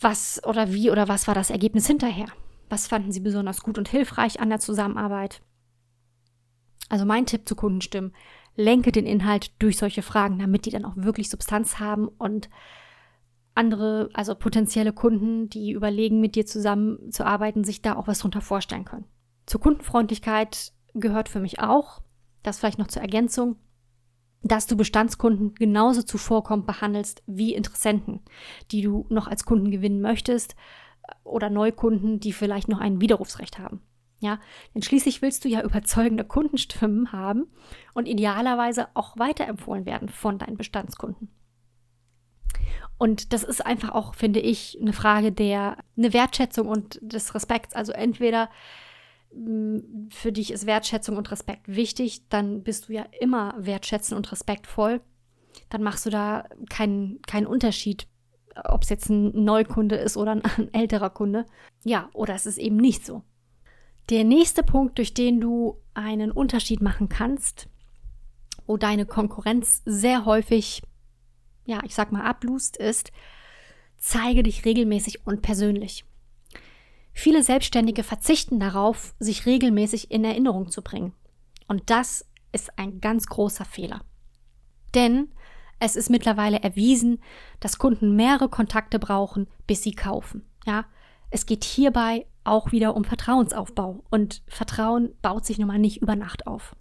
was 0.00 0.42
oder 0.44 0.72
wie 0.72 0.90
oder 0.90 1.08
was 1.08 1.28
war 1.28 1.34
das 1.34 1.50
Ergebnis 1.50 1.86
hinterher, 1.86 2.26
was 2.68 2.86
fanden 2.88 3.12
sie 3.12 3.20
besonders 3.20 3.62
gut 3.62 3.78
und 3.78 3.88
hilfreich 3.88 4.40
an 4.40 4.48
der 4.48 4.58
Zusammenarbeit. 4.58 5.42
Also 6.88 7.04
mein 7.04 7.26
Tipp 7.26 7.48
zu 7.48 7.54
Kundenstimmen, 7.54 8.14
lenke 8.56 8.90
den 8.90 9.06
Inhalt 9.06 9.52
durch 9.62 9.78
solche 9.78 10.02
Fragen, 10.02 10.38
damit 10.38 10.66
die 10.66 10.70
dann 10.70 10.84
auch 10.84 10.96
wirklich 10.96 11.30
Substanz 11.30 11.78
haben 11.78 12.08
und 12.08 12.48
andere, 13.54 14.08
also 14.14 14.34
potenzielle 14.34 14.92
Kunden, 14.92 15.48
die 15.48 15.72
überlegen, 15.72 16.20
mit 16.20 16.34
dir 16.34 16.46
zusammenzuarbeiten, 16.46 17.64
sich 17.64 17.82
da 17.82 17.96
auch 17.96 18.06
was 18.06 18.20
drunter 18.20 18.40
vorstellen 18.40 18.84
können. 18.84 19.04
Zur 19.46 19.60
Kundenfreundlichkeit 19.60 20.72
gehört 20.94 21.28
für 21.28 21.40
mich 21.40 21.60
auch, 21.60 22.02
das 22.42 22.58
vielleicht 22.58 22.78
noch 22.78 22.88
zur 22.88 23.02
Ergänzung, 23.02 23.56
dass 24.42 24.66
du 24.66 24.76
Bestandskunden 24.76 25.54
genauso 25.54 26.02
zuvorkommend 26.02 26.66
behandelst 26.66 27.22
wie 27.26 27.54
Interessenten, 27.54 28.20
die 28.70 28.82
du 28.82 29.06
noch 29.08 29.26
als 29.26 29.44
Kunden 29.44 29.70
gewinnen 29.70 30.00
möchtest 30.00 30.54
oder 31.24 31.50
Neukunden, 31.50 32.20
die 32.20 32.32
vielleicht 32.32 32.68
noch 32.68 32.80
ein 32.80 33.00
Widerrufsrecht 33.00 33.58
haben. 33.58 33.80
Ja, 34.20 34.40
denn 34.74 34.82
schließlich 34.82 35.22
willst 35.22 35.44
du 35.44 35.48
ja 35.48 35.62
überzeugende 35.62 36.24
Kundenstimmen 36.24 37.12
haben 37.12 37.46
und 37.94 38.06
idealerweise 38.06 38.88
auch 38.94 39.16
weiterempfohlen 39.16 39.86
werden 39.86 40.08
von 40.08 40.38
deinen 40.38 40.56
Bestandskunden. 40.56 41.28
Und 42.98 43.32
das 43.32 43.44
ist 43.44 43.64
einfach 43.64 43.90
auch, 43.90 44.14
finde 44.14 44.40
ich, 44.40 44.76
eine 44.80 44.92
Frage 44.92 45.30
der 45.30 45.76
eine 45.96 46.12
Wertschätzung 46.12 46.66
und 46.66 46.98
des 47.00 47.32
Respekts. 47.32 47.74
Also 47.76 47.92
entweder 47.92 48.50
für 50.10 50.32
dich 50.32 50.52
ist 50.52 50.66
Wertschätzung 50.66 51.16
und 51.16 51.30
Respekt 51.30 51.68
wichtig, 51.68 52.28
dann 52.28 52.62
bist 52.62 52.88
du 52.88 52.94
ja 52.94 53.06
immer 53.20 53.54
wertschätzend 53.58 54.16
und 54.16 54.30
respektvoll. 54.32 55.00
Dann 55.68 55.82
machst 55.82 56.06
du 56.06 56.10
da 56.10 56.44
keinen, 56.70 57.20
keinen 57.22 57.46
Unterschied, 57.46 58.06
ob 58.64 58.82
es 58.82 58.88
jetzt 58.88 59.08
ein 59.10 59.44
Neukunde 59.44 59.96
ist 59.96 60.16
oder 60.16 60.32
ein 60.56 60.72
älterer 60.72 61.10
Kunde. 61.10 61.46
Ja, 61.84 62.08
oder 62.14 62.34
es 62.34 62.46
ist 62.46 62.58
eben 62.58 62.76
nicht 62.76 63.04
so. 63.04 63.22
Der 64.10 64.24
nächste 64.24 64.62
Punkt, 64.62 64.98
durch 64.98 65.12
den 65.12 65.40
du 65.40 65.76
einen 65.92 66.32
Unterschied 66.32 66.80
machen 66.80 67.08
kannst, 67.08 67.68
wo 68.66 68.76
deine 68.76 69.04
Konkurrenz 69.04 69.82
sehr 69.84 70.24
häufig 70.24 70.82
ja, 71.68 71.82
ich 71.84 71.94
sag 71.94 72.10
mal, 72.10 72.22
ablust, 72.22 72.78
ist, 72.78 73.12
zeige 73.98 74.42
dich 74.42 74.64
regelmäßig 74.64 75.26
und 75.26 75.42
persönlich. 75.42 76.04
Viele 77.20 77.42
Selbstständige 77.42 78.04
verzichten 78.04 78.60
darauf, 78.60 79.12
sich 79.18 79.44
regelmäßig 79.44 80.12
in 80.12 80.24
Erinnerung 80.24 80.70
zu 80.70 80.82
bringen. 80.82 81.14
Und 81.66 81.90
das 81.90 82.24
ist 82.52 82.78
ein 82.78 83.00
ganz 83.00 83.26
großer 83.26 83.64
Fehler. 83.64 84.02
Denn 84.94 85.32
es 85.80 85.96
ist 85.96 86.10
mittlerweile 86.10 86.62
erwiesen, 86.62 87.20
dass 87.58 87.78
Kunden 87.78 88.14
mehrere 88.14 88.48
Kontakte 88.48 89.00
brauchen, 89.00 89.48
bis 89.66 89.82
sie 89.82 89.96
kaufen. 89.96 90.46
Ja, 90.64 90.84
es 91.32 91.44
geht 91.44 91.64
hierbei 91.64 92.24
auch 92.44 92.70
wieder 92.70 92.94
um 92.94 93.02
Vertrauensaufbau 93.02 94.04
und 94.10 94.44
Vertrauen 94.46 95.16
baut 95.20 95.44
sich 95.44 95.58
nun 95.58 95.66
mal 95.66 95.80
nicht 95.80 96.00
über 96.00 96.14
Nacht 96.14 96.46
auf. 96.46 96.76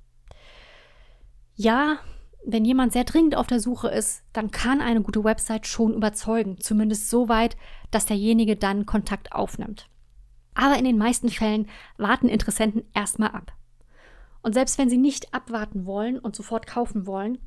Ja, 1.56 1.98
wenn 2.46 2.64
jemand 2.64 2.94
sehr 2.94 3.06
dringend 3.06 3.36
auf 3.36 3.48
der 3.48 3.60
Suche 3.60 3.88
ist, 3.88 4.22
dann 4.34 4.52
kann 4.52 4.82
eine 4.82 5.02
gute 5.02 5.24
Website 5.24 5.66
schon 5.66 5.96
überzeugen, 5.96 6.60
zumindest 6.60 7.10
so 7.10 7.28
weit, 7.28 7.58
dass 7.90 8.06
derjenige 8.06 8.56
dann 8.56 8.86
Kontakt 8.86 9.32
aufnimmt. 9.32 9.90
Aber 10.58 10.76
in 10.76 10.86
den 10.86 10.98
meisten 10.98 11.30
Fällen 11.30 11.70
warten 11.98 12.28
Interessenten 12.28 12.84
erstmal 12.96 13.30
ab. 13.30 13.54
Und 14.42 14.54
selbst 14.54 14.80
wenn 14.80 14.90
sie 14.90 14.98
nicht 14.98 15.32
abwarten 15.32 15.86
wollen 15.86 16.18
und 16.18 16.36
sofort 16.36 16.66
kaufen 16.66 17.06
wollen, 17.06 17.38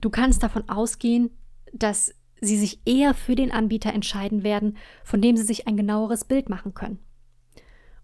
du 0.00 0.10
kannst 0.10 0.42
davon 0.42 0.68
ausgehen, 0.68 1.30
dass 1.72 2.12
sie 2.40 2.58
sich 2.58 2.80
eher 2.84 3.14
für 3.14 3.36
den 3.36 3.52
Anbieter 3.52 3.94
entscheiden 3.94 4.42
werden, 4.42 4.76
von 5.04 5.22
dem 5.22 5.36
sie 5.36 5.44
sich 5.44 5.68
ein 5.68 5.76
genaueres 5.76 6.24
Bild 6.24 6.48
machen 6.48 6.74
können. 6.74 6.98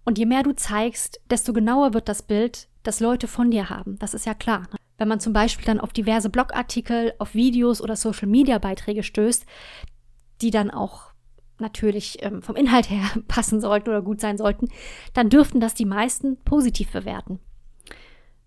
Und 0.04 0.18
je 0.18 0.26
mehr 0.26 0.44
du 0.44 0.54
zeigst, 0.54 1.20
desto 1.28 1.52
genauer 1.52 1.94
wird 1.94 2.08
das 2.08 2.22
Bild, 2.22 2.68
das 2.84 3.00
Leute 3.00 3.26
von 3.26 3.50
dir 3.50 3.70
haben. 3.70 3.98
Das 3.98 4.14
ist 4.14 4.24
ja 4.24 4.34
klar. 4.34 4.68
Wenn 4.98 5.08
man 5.08 5.20
zum 5.20 5.32
Beispiel 5.32 5.66
dann 5.66 5.80
auf 5.80 5.92
diverse 5.92 6.30
Blogartikel, 6.30 7.12
auf 7.18 7.34
Videos 7.34 7.80
oder 7.80 7.96
Social-Media-Beiträge 7.96 9.02
stößt, 9.02 9.46
die 10.40 10.50
dann 10.50 10.70
auch 10.70 11.11
natürlich 11.62 12.22
ähm, 12.22 12.42
vom 12.42 12.56
Inhalt 12.56 12.90
her 12.90 13.04
passen 13.28 13.60
sollten 13.60 13.88
oder 13.88 14.02
gut 14.02 14.20
sein 14.20 14.36
sollten, 14.36 14.68
dann 15.14 15.30
dürften 15.30 15.60
das 15.60 15.74
die 15.74 15.86
meisten 15.86 16.36
positiv 16.44 16.92
bewerten. 16.92 17.40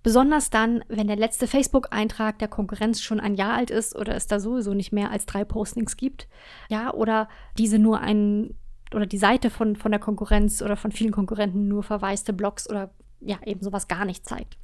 Besonders 0.03 0.51
dann, 0.51 0.83
wenn 0.87 1.07
der 1.07 1.15
letzte 1.15 1.47
Facebook-Eintrag 1.47 2.37
der 2.37 2.47
Konkurrenz 2.47 3.01
schon 3.01 3.19
ein 3.19 3.33
Jahr 3.33 3.55
alt 3.55 3.71
ist 3.71 3.95
oder 3.95 4.13
es 4.13 4.27
da 4.27 4.39
sowieso 4.39 4.75
nicht 4.75 4.91
mehr 4.91 5.09
als 5.09 5.25
drei 5.25 5.43
Postings 5.43 5.97
gibt. 5.97 6.27
Ja, 6.69 6.93
oder 6.93 7.27
diese 7.57 7.79
nur 7.79 8.01
einen 8.01 8.55
oder 8.93 9.07
die 9.07 9.17
Seite 9.17 9.49
von, 9.49 9.75
von 9.75 9.91
der 9.91 9.99
Konkurrenz 9.99 10.61
oder 10.61 10.77
von 10.77 10.91
vielen 10.91 11.11
Konkurrenten 11.11 11.67
nur 11.67 11.81
verwaiste 11.81 12.33
Blogs 12.33 12.69
oder 12.69 12.93
ja, 13.19 13.39
eben 13.45 13.63
sowas 13.63 13.87
gar 13.87 14.05
nicht 14.05 14.27
zeigt. 14.27 14.57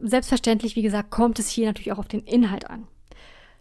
Selbstverständlich, 0.00 0.74
wie 0.74 0.82
gesagt, 0.82 1.10
kommt 1.12 1.38
es 1.38 1.48
hier 1.48 1.66
natürlich 1.66 1.92
auch 1.92 1.98
auf 1.98 2.08
den 2.08 2.24
Inhalt 2.24 2.68
an. 2.68 2.88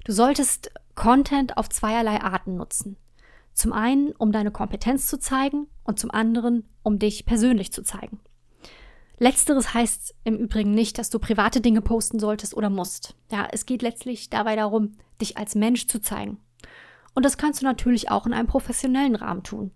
Du 0.06 0.14
solltest 0.14 0.72
Content 0.96 1.58
auf 1.58 1.70
zweierlei 1.70 2.22
Arten 2.22 2.56
nutzen. 2.56 2.98
Zum 3.54 3.74
einen, 3.74 4.12
um 4.14 4.32
deine 4.32 4.52
Kompetenz 4.52 5.08
zu 5.08 5.20
zeigen 5.20 5.68
und 5.84 6.00
zum 6.00 6.12
anderen, 6.12 6.68
um 6.84 7.00
dich 7.00 7.26
persönlich 7.26 7.72
zu 7.72 7.84
zeigen. 7.84 8.20
Letzteres 9.18 9.74
heißt 9.74 10.16
im 10.24 10.36
Übrigen 10.38 10.72
nicht, 10.72 10.98
dass 10.98 11.12
du 11.12 11.20
private 11.20 11.62
Dinge 11.62 11.82
posten 11.82 12.18
solltest 12.18 12.56
oder 12.56 12.70
musst. 12.70 13.16
Ja, 13.32 13.48
es 13.52 13.68
geht 13.68 13.84
letztlich 13.84 14.30
dabei 14.30 14.56
darum, 14.56 14.94
dich 15.22 15.38
als 15.38 15.54
Mensch 15.54 15.86
zu 15.88 16.02
zeigen. 16.02 16.40
Und 17.14 17.24
das 17.24 17.38
kannst 17.38 17.62
du 17.62 17.66
natürlich 17.66 18.10
auch 18.10 18.26
in 18.26 18.34
einem 18.34 18.48
professionellen 18.48 19.16
Rahmen 19.16 19.44
tun. 19.44 19.72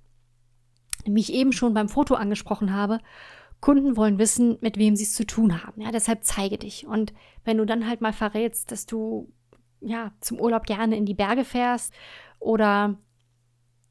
Wie 1.05 1.21
ich 1.21 1.31
eben 1.31 1.51
schon 1.51 1.75
beim 1.75 1.89
Foto 1.89 2.15
angesprochen 2.15 2.73
habe, 2.73 2.99
Kunden 3.61 3.95
wollen 3.97 4.17
wissen, 4.17 4.57
mit 4.61 4.77
wem 4.77 4.95
sie 4.95 5.03
es 5.03 5.13
zu 5.13 5.25
tun 5.25 5.63
haben. 5.63 5.81
Ja, 5.81 5.91
deshalb 5.91 6.23
zeige 6.23 6.57
dich. 6.57 6.87
Und 6.87 7.13
wenn 7.43 7.57
du 7.57 7.65
dann 7.65 7.87
halt 7.87 8.01
mal 8.01 8.13
verrätst, 8.13 8.71
dass 8.71 8.85
du 8.85 9.31
ja 9.87 10.11
zum 10.19 10.39
Urlaub 10.39 10.65
gerne 10.65 10.97
in 10.97 11.05
die 11.05 11.13
Berge 11.13 11.45
fährst 11.45 11.93
oder 12.39 12.97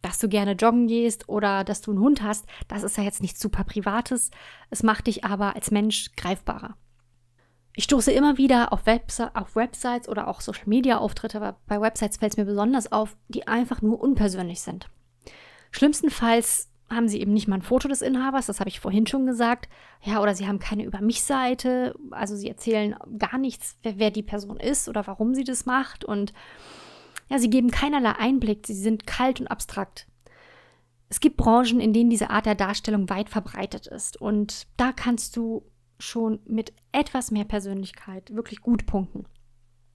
dass 0.02 0.18
du 0.18 0.28
gerne 0.28 0.52
joggen 0.52 0.86
gehst 0.86 1.28
oder 1.28 1.64
dass 1.64 1.80
du 1.80 1.90
einen 1.90 2.00
Hund 2.00 2.22
hast, 2.22 2.46
das 2.68 2.82
ist 2.82 2.98
ja 2.98 3.04
jetzt 3.04 3.22
nichts 3.22 3.40
super 3.40 3.64
Privates. 3.64 4.30
Es 4.68 4.82
macht 4.82 5.06
dich 5.06 5.24
aber 5.24 5.56
als 5.56 5.70
Mensch 5.70 6.14
greifbarer. 6.16 6.76
Ich 7.74 7.84
stoße 7.84 8.12
immer 8.12 8.36
wieder 8.36 8.72
auf, 8.72 8.86
Webse 8.86 9.34
auf 9.34 9.56
Websites 9.56 10.08
oder 10.08 10.28
auch 10.28 10.40
Social 10.40 10.66
Media 10.66 10.98
Auftritte, 10.98 11.38
aber 11.38 11.58
bei 11.66 11.80
Websites 11.80 12.18
fällt 12.18 12.32
es 12.32 12.36
mir 12.36 12.44
besonders 12.44 12.92
auf, 12.92 13.16
die 13.28 13.48
einfach 13.48 13.82
nur 13.82 14.00
unpersönlich 14.00 14.60
sind. 14.60 14.88
Schlimmstenfalls 15.72 16.70
haben 16.90 17.08
sie 17.08 17.20
eben 17.20 17.32
nicht 17.32 17.48
mal 17.48 17.56
ein 17.56 17.62
Foto 17.62 17.88
des 17.88 18.02
Inhabers, 18.02 18.46
das 18.46 18.60
habe 18.60 18.68
ich 18.68 18.80
vorhin 18.80 19.06
schon 19.06 19.26
gesagt. 19.26 19.68
Ja, 20.02 20.20
oder 20.20 20.34
sie 20.34 20.46
haben 20.46 20.58
keine 20.58 20.84
Über 20.84 21.00
mich-Seite, 21.00 21.94
also 22.10 22.36
sie 22.36 22.48
erzählen 22.48 22.94
gar 23.18 23.38
nichts, 23.38 23.78
wer, 23.82 23.98
wer, 23.98 24.10
die 24.10 24.22
Person 24.22 24.58
ist 24.58 24.88
oder 24.88 25.06
warum 25.06 25.34
sie 25.34 25.44
das 25.44 25.66
macht. 25.66 26.04
Und 26.04 26.32
ja, 27.28 27.38
sie 27.38 27.50
geben 27.50 27.70
keinerlei 27.70 28.12
Einblick, 28.12 28.66
sie 28.66 28.74
sind 28.74 29.06
kalt 29.06 29.40
und 29.40 29.48
abstrakt. 29.48 30.06
Es 31.08 31.20
gibt 31.20 31.36
Branchen, 31.36 31.80
in 31.80 31.92
denen 31.92 32.10
diese 32.10 32.30
Art 32.30 32.46
der 32.46 32.54
Darstellung 32.54 33.08
weit 33.08 33.30
verbreitet 33.30 33.86
ist. 33.86 34.20
Und 34.20 34.66
da 34.76 34.92
kannst 34.92 35.36
du 35.36 35.64
schon 35.98 36.40
mit 36.44 36.72
etwas 36.92 37.30
mehr 37.30 37.44
Persönlichkeit 37.44 38.34
wirklich 38.34 38.60
gut 38.60 38.84
punkten. 38.86 39.26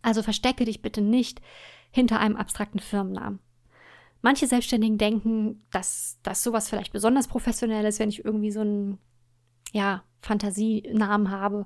Also 0.02 0.23
verstecke 0.23 0.65
dich 0.65 0.82
bitte 0.82 1.02
nicht 1.02 1.41
hinter 1.91 2.19
einem 2.19 2.36
abstrakten 2.36 2.80
Firmennamen. 2.80 3.39
Manche 4.22 4.48
Selbstständigen 4.48 4.98
denken, 4.98 5.66
dass 5.72 6.20
das 6.24 6.44
sowas 6.44 6.70
vielleicht 6.70 6.92
besonders 6.92 7.28
professionell 7.28 7.86
ist, 7.86 8.00
wenn 8.00 8.10
ich 8.10 8.26
irgendwie 8.26 8.52
so 8.52 8.62
einen, 8.62 8.98
ja, 9.72 10.04
Fantasienamen 10.22 11.32
habe. 11.32 11.66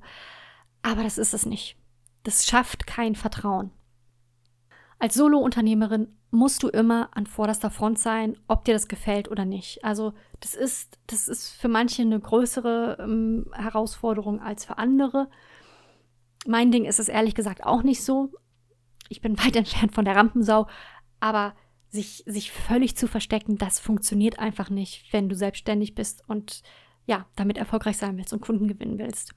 Aber 0.82 1.04
das 1.04 1.18
ist 1.18 1.34
es 1.34 1.46
nicht. 1.46 1.78
Das 2.24 2.46
schafft 2.46 2.86
kein 2.86 3.16
Vertrauen. 3.16 3.72
Als 5.00 5.16
Solo-Unternehmerin 5.16 6.16
musst 6.32 6.64
du 6.64 6.70
immer 6.70 7.10
an 7.14 7.26
vorderster 7.26 7.70
Front 7.70 8.00
sein, 8.00 8.38
ob 8.48 8.66
dir 8.66 8.74
das 8.74 8.88
gefällt 8.88 9.30
oder 9.30 9.46
nicht. 9.46 9.84
Also 9.84 10.14
das 10.40 10.56
ist, 10.56 10.98
das 11.08 11.28
ist 11.28 11.52
für 11.52 11.68
manche 11.68 12.02
eine 12.02 12.20
größere 12.20 12.98
ähm, 13.00 13.46
Herausforderung 13.54 14.42
als 14.42 14.66
für 14.66 14.78
andere. 14.78 15.30
Mein 16.48 16.72
Ding 16.72 16.86
ist 16.86 17.00
es 17.00 17.10
ehrlich 17.10 17.36
gesagt 17.36 17.64
auch 17.64 17.84
nicht 17.84 18.04
so. 18.04 18.32
Ich 19.10 19.22
bin 19.22 19.38
weit 19.44 19.56
entfernt 19.56 19.94
von 19.94 20.06
der 20.06 20.16
Rampensau, 20.16 20.68
aber 21.20 21.54
sich, 21.94 22.24
sich 22.26 22.52
völlig 22.52 22.98
zu 22.98 23.08
verstecken, 23.08 23.58
das 23.58 23.80
funktioniert 23.80 24.40
einfach 24.40 24.70
nicht, 24.72 25.14
wenn 25.14 25.30
du 25.30 25.36
selbstständig 25.36 25.94
bist 25.94 26.24
und 26.28 26.64
ja, 27.06 27.28
damit 27.36 27.58
erfolgreich 27.58 27.98
sein 27.98 28.18
willst 28.18 28.34
und 28.34 28.42
Kunden 28.42 28.68
gewinnen 28.68 28.98
willst. 28.98 29.34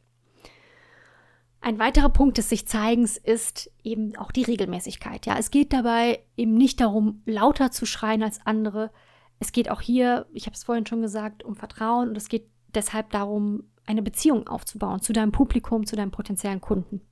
Ein 1.60 1.78
weiterer 1.78 2.08
Punkt 2.08 2.38
des 2.38 2.48
sich 2.48 2.66
Zeigens 2.66 3.18
ist 3.18 3.70
eben 3.84 4.16
auch 4.16 4.32
die 4.32 4.44
Regelmäßigkeit. 4.44 5.26
Ja, 5.26 5.36
es 5.36 5.50
geht 5.50 5.72
dabei 5.72 6.24
eben 6.36 6.54
nicht 6.54 6.80
darum, 6.80 7.22
lauter 7.26 7.70
zu 7.72 7.84
schreien 7.84 8.22
als 8.22 8.40
andere. 8.46 8.90
Es 9.38 9.52
geht 9.52 9.70
auch 9.70 9.82
hier, 9.82 10.26
ich 10.32 10.46
habe 10.46 10.54
es 10.54 10.64
vorhin 10.64 10.86
schon 10.86 11.02
gesagt, 11.02 11.42
um 11.42 11.56
Vertrauen 11.56 12.08
und 12.08 12.16
es 12.16 12.28
geht 12.28 12.48
deshalb 12.74 13.10
darum, 13.10 13.64
eine 13.84 14.02
Beziehung 14.02 14.48
aufzubauen 14.48 15.00
zu 15.00 15.12
deinem 15.12 15.32
Publikum, 15.32 15.84
zu 15.84 15.94
deinen 15.94 16.10
potenziellen 16.10 16.60
Kunden. 16.60 17.02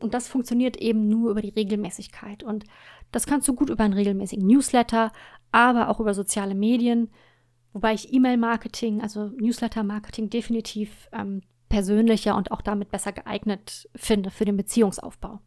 Und 0.00 0.14
das 0.14 0.28
funktioniert 0.28 0.76
eben 0.76 1.08
nur 1.08 1.30
über 1.30 1.42
die 1.42 1.50
Regelmäßigkeit. 1.50 2.42
Und 2.42 2.64
das 3.12 3.26
kannst 3.26 3.48
du 3.48 3.54
gut 3.54 3.70
über 3.70 3.84
einen 3.84 3.94
regelmäßigen 3.94 4.46
Newsletter, 4.46 5.12
aber 5.52 5.88
auch 5.88 6.00
über 6.00 6.14
soziale 6.14 6.54
Medien, 6.54 7.10
wobei 7.72 7.94
ich 7.94 8.12
E-Mail-Marketing, 8.12 9.00
also 9.00 9.28
Newsletter-Marketing 9.28 10.30
definitiv 10.30 11.08
ähm, 11.12 11.42
persönlicher 11.68 12.36
und 12.36 12.50
auch 12.50 12.62
damit 12.62 12.90
besser 12.90 13.12
geeignet 13.12 13.88
finde 13.94 14.30
für 14.30 14.44
den 14.44 14.56
Beziehungsaufbau. 14.56 15.40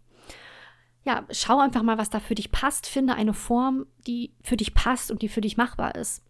Ja, 1.04 1.26
schau 1.32 1.60
einfach 1.60 1.82
mal, 1.82 1.98
was 1.98 2.12
da 2.12 2.20
für 2.20 2.36
dich 2.36 2.52
passt. 2.52 2.86
Finde 2.86 3.16
eine 3.16 3.34
Form, 3.34 3.88
die 4.06 4.36
für 4.44 4.58
dich 4.58 4.76
passt 4.76 5.10
und 5.10 5.24
die 5.24 5.30
für 5.30 5.42
dich 5.42 5.58
machbar 5.58 5.96
ist. 5.96 6.24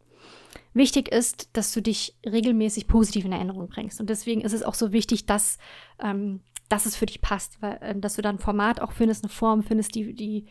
Wichtig 0.74 1.10
ist, 1.10 1.50
dass 1.54 1.74
du 1.74 1.82
dich 1.82 2.16
regelmäßig 2.26 2.88
positiv 2.88 3.26
in 3.26 3.34
Erinnerung 3.34 3.68
bringst. 3.68 4.00
Und 4.00 4.10
deswegen 4.10 4.42
ist 4.42 4.54
es 4.54 4.64
auch 4.64 4.74
so 4.74 4.94
wichtig, 4.94 5.26
dass, 5.26 5.58
ähm, 6.00 6.42
dass 6.72 6.86
es 6.86 6.96
für 6.96 7.06
dich 7.06 7.22
passt, 7.22 7.62
weil, 7.62 7.78
äh, 7.82 7.96
dass 8.00 8.16
du 8.16 8.22
dann 8.22 8.36
ein 8.36 8.40
Format 8.40 8.80
auch 8.80 8.94
findest, 8.94 9.24
eine 9.24 9.30
Form 9.30 9.64
findest, 9.64 9.94
die, 9.96 10.14
die 10.14 10.46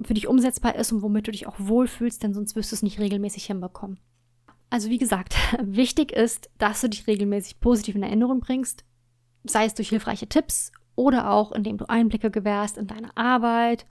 für 0.00 0.14
dich 0.14 0.26
umsetzbar 0.26 0.76
ist 0.76 0.92
und 0.92 1.02
womit 1.02 1.26
du 1.26 1.32
dich 1.32 1.46
auch 1.46 1.56
wohlfühlst, 1.58 2.22
denn 2.22 2.32
sonst 2.32 2.56
wirst 2.56 2.72
du 2.72 2.76
es 2.76 2.82
nicht 2.82 2.98
regelmäßig 2.98 3.46
hinbekommen. 3.46 3.98
Also 4.70 4.90
wie 4.90 4.98
gesagt, 4.98 5.34
wichtig 5.62 6.12
ist, 6.12 6.50
dass 6.58 6.80
du 6.80 6.88
dich 6.88 7.06
regelmäßig 7.06 7.60
positiv 7.60 7.96
in 7.96 8.02
Erinnerung 8.02 8.40
bringst, 8.40 8.84
sei 9.44 9.64
es 9.64 9.74
durch 9.74 9.88
hilfreiche 9.90 10.28
Tipps 10.28 10.72
oder 10.94 11.30
auch 11.30 11.52
indem 11.52 11.78
du 11.78 11.88
Einblicke 11.88 12.30
gewährst 12.30 12.78
in 12.78 12.86
deine 12.86 13.16
Arbeit 13.16 13.86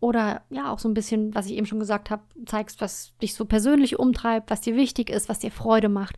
oder 0.00 0.42
ja 0.50 0.72
auch 0.72 0.78
so 0.78 0.88
ein 0.88 0.94
bisschen, 0.94 1.34
was 1.34 1.46
ich 1.46 1.52
eben 1.52 1.66
schon 1.66 1.80
gesagt 1.80 2.10
habe, 2.10 2.22
zeigst, 2.46 2.80
was 2.80 3.16
dich 3.18 3.34
so 3.34 3.44
persönlich 3.44 3.98
umtreibt, 3.98 4.50
was 4.50 4.60
dir 4.60 4.76
wichtig 4.76 5.10
ist, 5.10 5.28
was 5.28 5.40
dir 5.40 5.50
Freude 5.50 5.88
macht, 5.88 6.16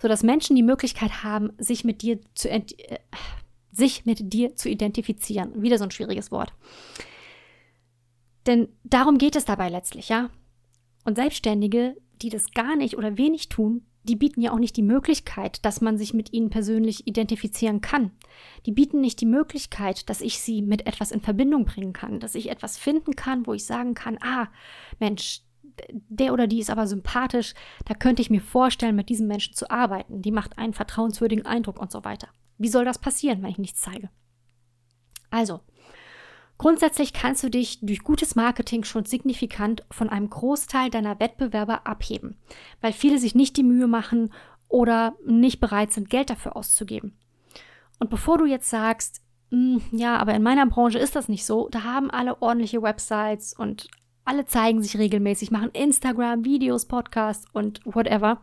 sodass 0.00 0.22
Menschen 0.22 0.56
die 0.56 0.62
Möglichkeit 0.62 1.24
haben, 1.24 1.52
sich 1.58 1.84
mit 1.84 2.02
dir 2.02 2.20
zu 2.34 2.48
äh, 2.48 2.64
sich 3.70 4.06
mit 4.06 4.32
dir 4.32 4.56
zu 4.56 4.68
identifizieren. 4.68 5.62
Wieder 5.62 5.78
so 5.78 5.84
ein 5.84 5.90
schwieriges 5.90 6.30
Wort. 6.30 6.52
Denn 8.46 8.68
darum 8.84 9.18
geht 9.18 9.36
es 9.36 9.44
dabei 9.44 9.68
letztlich, 9.68 10.08
ja. 10.08 10.30
Und 11.04 11.16
Selbstständige 11.16 11.96
die 12.22 12.30
das 12.30 12.52
gar 12.52 12.76
nicht 12.76 12.96
oder 12.96 13.16
wenig 13.16 13.48
tun, 13.48 13.82
die 14.04 14.16
bieten 14.16 14.40
ja 14.40 14.52
auch 14.52 14.58
nicht 14.58 14.76
die 14.76 14.82
Möglichkeit, 14.82 15.64
dass 15.64 15.80
man 15.80 15.98
sich 15.98 16.14
mit 16.14 16.32
ihnen 16.32 16.50
persönlich 16.50 17.06
identifizieren 17.06 17.80
kann. 17.80 18.12
Die 18.64 18.72
bieten 18.72 19.00
nicht 19.00 19.20
die 19.20 19.26
Möglichkeit, 19.26 20.08
dass 20.08 20.20
ich 20.20 20.40
sie 20.40 20.62
mit 20.62 20.86
etwas 20.86 21.10
in 21.10 21.20
Verbindung 21.20 21.64
bringen 21.64 21.92
kann, 21.92 22.20
dass 22.20 22.34
ich 22.34 22.50
etwas 22.50 22.78
finden 22.78 23.16
kann, 23.16 23.46
wo 23.46 23.52
ich 23.52 23.66
sagen 23.66 23.94
kann, 23.94 24.18
ah, 24.22 24.48
Mensch, 24.98 25.42
der 25.90 26.32
oder 26.32 26.46
die 26.46 26.58
ist 26.58 26.70
aber 26.70 26.86
sympathisch, 26.86 27.54
da 27.84 27.94
könnte 27.94 28.22
ich 28.22 28.30
mir 28.30 28.40
vorstellen, 28.40 28.96
mit 28.96 29.10
diesem 29.10 29.26
Menschen 29.26 29.54
zu 29.54 29.70
arbeiten, 29.70 30.22
die 30.22 30.32
macht 30.32 30.58
einen 30.58 30.74
vertrauenswürdigen 30.74 31.46
Eindruck 31.46 31.78
und 31.78 31.92
so 31.92 32.04
weiter. 32.04 32.28
Wie 32.58 32.68
soll 32.68 32.84
das 32.84 32.98
passieren, 32.98 33.42
wenn 33.42 33.50
ich 33.50 33.58
nichts 33.58 33.80
zeige? 33.80 34.10
Also, 35.30 35.60
Grundsätzlich 36.58 37.12
kannst 37.12 37.44
du 37.44 37.50
dich 37.50 37.78
durch 37.82 38.02
gutes 38.02 38.34
Marketing 38.34 38.82
schon 38.82 39.04
signifikant 39.04 39.84
von 39.92 40.08
einem 40.08 40.28
Großteil 40.28 40.90
deiner 40.90 41.20
Wettbewerber 41.20 41.86
abheben, 41.86 42.36
weil 42.80 42.92
viele 42.92 43.18
sich 43.18 43.36
nicht 43.36 43.56
die 43.56 43.62
Mühe 43.62 43.86
machen 43.86 44.32
oder 44.66 45.16
nicht 45.24 45.60
bereit 45.60 45.92
sind, 45.92 46.10
Geld 46.10 46.30
dafür 46.30 46.56
auszugeben. 46.56 47.16
Und 48.00 48.10
bevor 48.10 48.38
du 48.38 48.44
jetzt 48.44 48.68
sagst, 48.68 49.22
hm, 49.52 49.80
ja, 49.92 50.16
aber 50.16 50.34
in 50.34 50.42
meiner 50.42 50.66
Branche 50.66 50.98
ist 50.98 51.14
das 51.14 51.28
nicht 51.28 51.46
so, 51.46 51.68
da 51.70 51.84
haben 51.84 52.10
alle 52.10 52.42
ordentliche 52.42 52.82
Websites 52.82 53.54
und 53.56 53.88
alle 54.24 54.44
zeigen 54.44 54.82
sich 54.82 54.98
regelmäßig, 54.98 55.52
machen 55.52 55.70
Instagram, 55.70 56.44
Videos, 56.44 56.86
Podcasts 56.86 57.46
und 57.52 57.80
whatever. 57.84 58.42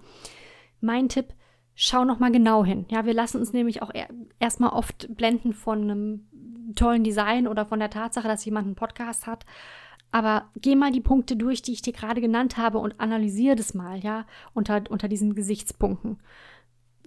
Mein 0.79 1.09
Tipp, 1.09 1.33
schau 1.75 2.05
noch 2.05 2.19
mal 2.19 2.31
genau 2.31 2.65
hin. 2.65 2.85
Ja, 2.89 3.05
wir 3.05 3.13
lassen 3.13 3.39
uns 3.39 3.53
nämlich 3.53 3.81
auch 3.81 3.91
erstmal 4.39 4.71
oft 4.71 5.13
blenden 5.15 5.53
von 5.53 5.83
einem 5.83 6.27
tollen 6.75 7.03
Design 7.03 7.47
oder 7.47 7.65
von 7.65 7.79
der 7.79 7.89
Tatsache, 7.89 8.27
dass 8.27 8.45
jemand 8.45 8.65
einen 8.65 8.75
Podcast 8.75 9.27
hat. 9.27 9.45
Aber 10.11 10.49
geh 10.55 10.75
mal 10.75 10.91
die 10.91 11.01
Punkte 11.01 11.35
durch, 11.35 11.61
die 11.61 11.73
ich 11.73 11.81
dir 11.81 11.93
gerade 11.93 12.21
genannt 12.21 12.57
habe 12.57 12.77
und 12.77 12.99
analysiere 13.01 13.57
das 13.57 13.73
mal, 13.73 13.99
ja, 13.99 14.25
unter, 14.53 14.83
unter 14.89 15.09
diesen 15.09 15.35
Gesichtspunkten. 15.35 16.19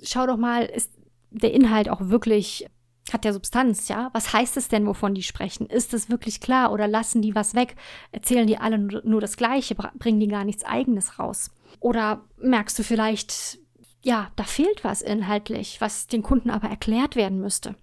Schau 0.02 0.26
doch 0.26 0.36
mal, 0.36 0.66
ist 0.66 0.92
der 1.30 1.54
Inhalt 1.54 1.88
auch 1.88 2.00
wirklich, 2.02 2.66
hat 3.10 3.24
der 3.24 3.32
Substanz, 3.32 3.88
ja? 3.88 4.10
Was 4.12 4.34
heißt 4.34 4.58
es 4.58 4.68
denn, 4.68 4.86
wovon 4.86 5.14
die 5.14 5.22
sprechen? 5.22 5.66
Ist 5.66 5.94
es 5.94 6.10
wirklich 6.10 6.40
klar 6.40 6.70
oder 6.70 6.86
lassen 6.86 7.22
die 7.22 7.34
was 7.34 7.54
weg? 7.54 7.76
Erzählen 8.12 8.46
die 8.46 8.58
alle 8.58 8.78
nur, 8.78 9.02
nur 9.04 9.22
das 9.22 9.38
Gleiche? 9.38 9.74
Bringen 9.74 10.20
die 10.20 10.28
gar 10.28 10.44
nichts 10.44 10.64
Eigenes 10.64 11.18
raus? 11.18 11.50
Oder 11.80 12.24
merkst 12.36 12.78
du 12.78 12.82
vielleicht, 12.82 13.58
ja, 14.02 14.30
da 14.36 14.44
fehlt 14.44 14.84
was 14.84 15.02
inhaltlich, 15.02 15.80
was 15.80 16.06
den 16.06 16.22
Kunden 16.22 16.50
aber 16.50 16.68
erklärt 16.68 17.16
werden 17.16 17.40
müsste? 17.40 17.76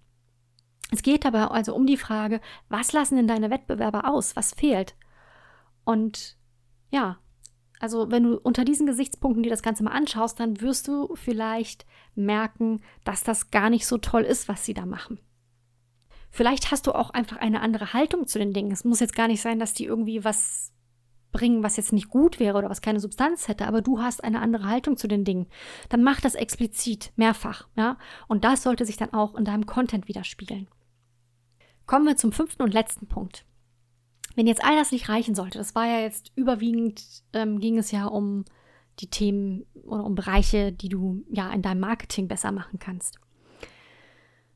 Es 0.91 1.01
geht 1.01 1.25
aber 1.25 1.51
also 1.51 1.75
um 1.75 1.86
die 1.86 1.97
Frage, 1.97 2.41
was 2.69 2.93
lassen 2.93 3.15
denn 3.15 3.28
deine 3.28 3.49
Wettbewerber 3.49 4.10
aus? 4.10 4.36
Was 4.36 4.54
fehlt? 4.54 4.95
Und 5.84 6.38
ja, 6.91 7.17
also 7.80 8.10
wenn 8.12 8.23
du 8.23 8.39
unter 8.39 8.63
diesen 8.63 8.86
Gesichtspunkten 8.86 9.43
dir 9.43 9.49
das 9.49 9.63
Ganze 9.63 9.84
mal 9.84 9.91
anschaust, 9.91 10.39
dann 10.39 10.62
wirst 10.62 10.88
du 10.88 11.15
vielleicht 11.15 11.86
merken, 12.13 12.82
dass 13.04 13.23
das 13.23 13.51
gar 13.51 13.69
nicht 13.69 13.86
so 13.86 13.97
toll 13.97 14.23
ist, 14.23 14.47
was 14.47 14.63
sie 14.63 14.73
da 14.73 14.86
machen. 14.86 15.19
Vielleicht 16.30 16.71
hast 16.71 16.88
du 16.88 16.93
auch 16.93 17.12
einfach 17.12 17.38
eine 17.38 17.62
andere 17.62 17.93
Haltung 17.93 18.28
zu 18.28 18.39
den 18.39 18.54
Dingen. 18.54 18.71
Es 18.71 18.84
muss 18.84 18.99
jetzt 18.99 19.15
gar 19.15 19.28
nicht 19.28 19.41
sein, 19.41 19.60
dass 19.60 19.73
die 19.73 19.86
irgendwie 19.86 20.23
was 20.23 20.73
bringen, 21.35 21.63
was 21.63 21.75
jetzt 21.75 21.91
nicht 21.91 22.09
gut 22.09 22.39
wäre 22.39 22.57
oder 22.57 22.69
was 22.69 22.81
keine 22.81 23.01
Substanz 23.01 23.49
hätte, 23.49 23.67
aber 23.67 23.81
du 23.81 23.99
hast 23.99 24.23
eine 24.23 24.39
andere 24.39 24.69
Haltung 24.69 24.95
zu 24.95 25.09
den 25.09 25.25
Dingen. 25.25 25.47
Dann 25.89 26.01
mach 26.01 26.21
das 26.21 26.33
explizit, 26.33 27.11
mehrfach, 27.17 27.67
ja? 27.75 27.97
Und 28.29 28.45
das 28.45 28.63
sollte 28.63 28.85
sich 28.85 28.95
dann 28.95 29.11
auch 29.11 29.35
in 29.35 29.43
deinem 29.43 29.65
Content 29.65 30.07
widerspiegeln. 30.07 30.69
Kommen 31.85 32.05
wir 32.05 32.15
zum 32.15 32.31
fünften 32.31 32.63
und 32.63 32.73
letzten 32.73 33.07
Punkt. 33.07 33.43
Wenn 34.35 34.47
jetzt 34.47 34.63
all 34.63 34.77
das 34.77 34.93
nicht 34.93 35.09
reichen 35.09 35.35
sollte, 35.35 35.57
das 35.57 35.75
war 35.75 35.85
ja 35.85 35.99
jetzt 35.99 36.31
überwiegend, 36.35 37.03
ähm, 37.33 37.59
ging 37.59 37.77
es 37.77 37.91
ja 37.91 38.05
um 38.05 38.45
die 38.99 39.09
Themen 39.09 39.65
oder 39.83 40.05
um 40.05 40.15
Bereiche, 40.15 40.71
die 40.71 40.89
du 40.89 41.25
ja 41.29 41.51
in 41.51 41.61
deinem 41.61 41.81
Marketing 41.81 42.29
besser 42.29 42.53
machen 42.53 42.79
kannst. 42.79 43.19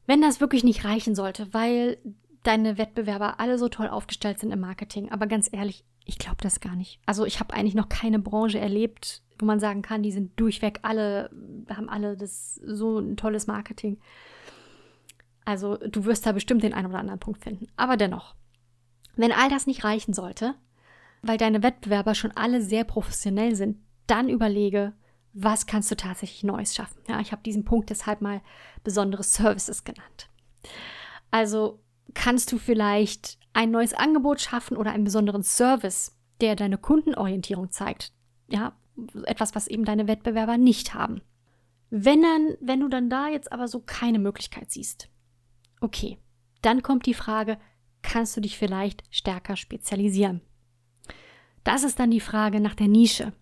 Wenn 0.08 0.22
das 0.22 0.40
wirklich 0.40 0.64
nicht 0.64 0.86
reichen 0.86 1.14
sollte, 1.14 1.54
weil 1.54 1.98
deine 2.44 2.78
Wettbewerber 2.78 3.42
alle 3.42 3.58
so 3.58 3.68
toll 3.68 3.90
aufgestellt 3.90 4.40
sind 4.40 4.52
im 4.52 4.62
Marketing, 4.62 5.12
aber 5.12 5.28
ganz 5.28 5.50
ehrlich, 5.52 5.84
ich 6.10 6.18
glaube 6.18 6.38
das 6.42 6.60
gar 6.60 6.76
nicht. 6.76 7.00
Also 7.06 7.26
ich 7.26 7.40
habe 7.40 7.54
eigentlich 7.54 7.76
noch 7.76 7.88
keine 7.88 8.20
Branche 8.20 8.60
erlebt, 8.60 9.24
wo 9.38 9.46
man 9.46 9.60
sagen 9.60 9.82
kann, 9.82 10.04
die 10.04 10.12
sind 10.12 10.38
durchweg 10.40 10.80
alle, 10.82 11.30
haben 11.70 11.88
alle 11.88 12.18
das 12.18 12.56
so 12.56 13.00
ein 13.00 13.16
tolles 13.16 13.48
Marketing. 13.48 14.00
Also 15.46 15.78
du 15.78 16.06
wirst 16.06 16.26
da 16.26 16.34
bestimmt 16.34 16.64
den 16.64 16.74
einen 16.74 16.88
oder 16.88 17.00
anderen 17.00 17.20
Punkt 17.20 17.44
finden. 17.44 17.68
Aber 17.78 17.96
dennoch, 17.96 18.36
wenn 19.16 19.32
all 19.32 19.50
das 19.50 19.68
nicht 19.68 19.84
reichen 19.84 20.14
sollte, 20.14 20.56
weil 21.22 21.38
deine 21.38 21.64
Wettbewerber 21.64 22.16
schon 22.16 22.32
alle 22.32 22.62
sehr 22.62 22.84
professionell 22.84 23.56
sind, 23.56 23.78
dann 24.08 24.30
überlege, 24.30 24.94
was 25.34 25.68
kannst 25.68 25.92
du 25.92 25.96
tatsächlich 25.96 26.44
Neues 26.44 26.76
schaffen. 26.76 27.02
Ja, 27.08 27.20
ich 27.20 27.32
habe 27.32 27.44
diesen 27.44 27.66
Punkt 27.66 27.90
deshalb 27.90 28.22
mal 28.22 28.42
besondere 28.84 29.24
Services 29.24 29.84
genannt. 29.84 30.30
Also 31.32 31.80
kannst 32.14 32.52
du 32.52 32.58
vielleicht 32.58 33.38
ein 33.54 33.72
neues 33.72 33.94
Angebot 33.94 34.42
schaffen 34.42 34.78
oder 34.78 34.92
einen 34.92 35.04
besonderen 35.04 35.44
Service, 35.44 36.18
der 36.42 36.56
deine 36.56 36.78
Kundenorientierung 36.78 37.72
zeigt. 37.72 38.14
Ja, 38.48 38.74
etwas, 39.26 39.56
was 39.56 39.68
eben 39.68 39.86
deine 39.86 40.08
Wettbewerber 40.08 40.58
nicht 40.58 40.94
haben. 40.94 41.22
Wenn 41.90 42.22
dann, 42.22 42.56
wenn 42.62 42.80
du 42.82 42.88
dann 42.88 43.10
da 43.10 43.28
jetzt 43.28 43.52
aber 43.52 43.68
so 43.68 43.80
keine 43.80 44.20
Möglichkeit 44.20 44.72
siehst, 44.72 45.10
Okay, 45.82 46.18
dann 46.62 46.84
kommt 46.84 47.06
die 47.06 47.14
Frage, 47.14 47.58
kannst 48.02 48.36
du 48.36 48.42
dich 48.42 48.58
vielleicht 48.58 49.04
stärker 49.10 49.56
spezialisieren? 49.56 50.42
Das 51.64 51.84
ist 51.84 52.00
dann 52.00 52.12
die 52.12 52.20
Frage 52.20 52.60
nach 52.60 52.76
der 52.76 52.88
Nische. 52.88 53.34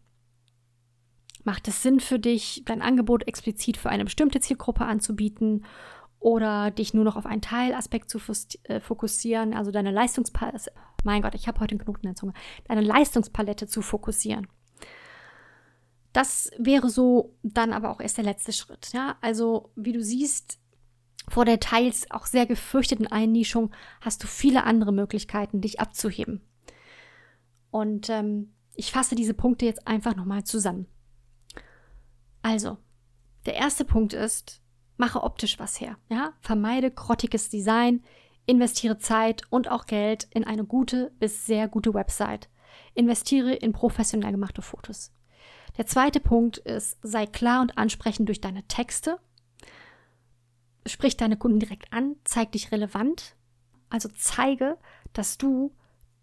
Macht 1.44 1.68
es 1.68 1.82
Sinn 1.82 2.00
für 2.00 2.20
dich, 2.20 2.64
dein 2.66 2.82
Angebot 2.82 3.28
explizit 3.28 3.78
für 3.78 3.90
eine 3.90 4.04
bestimmte 4.04 4.40
Zielgruppe 4.40 4.86
anzubieten 4.86 5.66
oder 6.20 6.72
dich 6.72 6.94
nur 6.94 7.04
noch 7.04 7.16
auf 7.16 7.26
einen 7.26 7.42
Teilaspekt 7.42 8.10
zu 8.10 8.20
äh, 8.64 8.80
fokussieren, 8.80 9.54
also 9.54 9.72
deine 9.72 9.92
Leistungspalette, 9.92 10.72
mein 11.04 11.22
Gott, 11.22 11.36
ich 11.36 11.48
habe 11.48 11.60
heute 11.60 11.72
einen 11.72 11.80
Knoten 11.80 12.02
in 12.08 12.10
der 12.10 12.16
Zunge, 12.16 12.34
deine 12.68 12.82
Leistungspalette 12.82 13.68
zu 13.68 13.82
fokussieren? 13.82 14.48
Das 16.14 16.50
wäre 16.58 16.90
so 16.90 17.36
dann 17.44 17.74
aber 17.74 17.92
auch 17.92 18.02
erst 18.02 18.18
der 18.18 18.24
letzte 18.26 18.52
Schritt. 18.52 18.92
Ja? 18.94 19.18
Also, 19.22 19.72
wie 19.76 19.94
du 19.94 20.02
siehst, 20.02 20.60
vor 21.30 21.46
der 21.46 21.60
teils 21.60 22.10
auch 22.10 22.26
sehr 22.26 22.46
gefürchteten 22.46 23.08
Einnischung 23.08 23.72
hast 24.02 24.24
du 24.24 24.28
viele 24.28 24.64
andere 24.64 24.92
Möglichkeiten, 24.92 25.62
dich 25.62 25.80
abzuheben. 25.80 26.42
Und 27.70 28.10
ähm, 28.10 28.54
ich 28.74 28.92
fasse 28.92 29.16
diese 29.16 29.34
Punkte 29.34 29.66
jetzt 29.66 29.88
einfach 29.88 30.16
nochmal 30.16 30.44
zusammen. 30.44 30.88
Also, 32.42 32.78
Der 33.46 33.56
erste 33.56 33.86
Punkt 33.86 34.14
ist, 34.14 34.62
mache 34.98 35.24
optisch 35.24 35.60
was 35.60 35.80
her. 35.80 35.98
Ja? 36.10 36.34
Vermeide 36.42 36.92
grottiges 36.92 37.50
Design, 37.50 38.04
investiere 38.46 38.98
Zeit 38.98 39.44
und 39.50 39.70
auch 39.70 39.86
Geld 39.86 40.28
in 40.32 40.44
eine 40.44 40.66
gute 40.66 41.12
bis 41.20 41.46
sehr 41.46 41.68
gute 41.68 41.94
Website. 41.94 42.50
Investiere 42.94 43.54
in 43.54 43.74
professionell 43.74 44.32
gemachte 44.32 44.62
Fotos. 44.62 45.14
Der 45.78 45.86
zweite 45.86 46.20
Punkt 46.20 46.58
ist, 46.58 46.98
sei 47.04 47.28
klar 47.28 47.62
und 47.62 47.78
ansprechend 47.78 48.28
durch 48.28 48.42
deine 48.42 48.64
Texte. 48.68 49.20
Sprich 50.88 51.18
deine 51.18 51.38
Kunden 51.38 51.60
direkt 51.60 51.94
an, 51.94 52.16
zeig 52.24 52.52
dich 52.54 52.72
relevant. 52.72 53.36
Also 53.90 54.10
zeige, 54.16 54.78
dass 55.14 55.38
du 55.38 55.76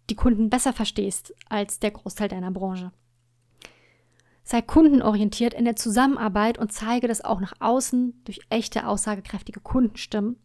die 0.09 0.15
Kunden 0.15 0.49
besser 0.49 0.73
verstehst 0.73 1.33
als 1.49 1.79
der 1.79 1.91
Großteil 1.91 2.27
deiner 2.27 2.51
Branche. 2.51 2.91
Sei 4.47 4.61
kundenorientiert 4.61 5.55
in 5.55 5.65
der 5.65 5.75
Zusammenarbeit 5.75 6.59
und 6.59 6.71
zeige 6.71 7.07
das 7.07 7.25
auch 7.25 7.39
nach 7.39 7.53
außen 7.59 8.21
durch 8.25 8.39
echte, 8.49 8.87
aussagekräftige 8.87 9.59
Kundenstimmen. 9.59 10.37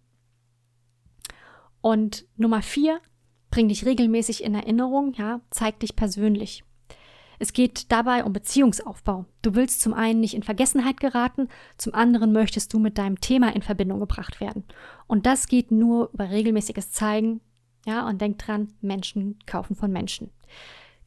Und 1.82 2.26
Nummer 2.36 2.62
vier, 2.62 3.00
bring 3.50 3.68
dich 3.68 3.84
regelmäßig 3.84 4.42
in 4.42 4.54
Erinnerung, 4.54 5.12
ja, 5.12 5.42
zeig 5.50 5.80
dich 5.80 5.96
persönlich. 5.96 6.64
Es 7.38 7.52
geht 7.52 7.92
dabei 7.92 8.24
um 8.24 8.32
Beziehungsaufbau. 8.32 9.26
Du 9.42 9.54
willst 9.54 9.82
zum 9.82 9.92
einen 9.92 10.20
nicht 10.20 10.34
in 10.34 10.42
Vergessenheit 10.42 10.98
geraten, 10.98 11.48
zum 11.76 11.94
anderen 11.94 12.32
möchtest 12.32 12.72
du 12.72 12.78
mit 12.78 12.96
deinem 12.96 13.20
Thema 13.20 13.54
in 13.54 13.62
Verbindung 13.62 14.00
gebracht 14.00 14.40
werden. 14.40 14.64
Und 15.06 15.26
das 15.26 15.46
geht 15.46 15.70
nur 15.70 16.10
über 16.12 16.30
regelmäßiges 16.30 16.92
Zeigen, 16.92 17.40
ja, 17.86 18.06
und 18.06 18.20
denk 18.20 18.38
dran, 18.38 18.72
Menschen 18.80 19.38
kaufen 19.46 19.74
von 19.74 19.90
Menschen. 19.90 20.30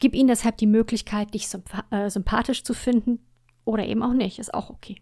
Gib 0.04 0.16
ihnen 0.16 0.28
deshalb 0.28 0.58
die 0.58 0.68
Möglichkeit, 0.68 1.34
dich 1.34 1.48
äh, 1.90 2.10
sympathisch 2.10 2.66
zu 2.66 2.74
finden 2.74 3.26
oder 3.64 3.86
eben 3.86 4.04
auch 4.04 4.12
nicht, 4.12 4.38
ist 4.38 4.54
auch 4.54 4.70
okay. 4.70 5.02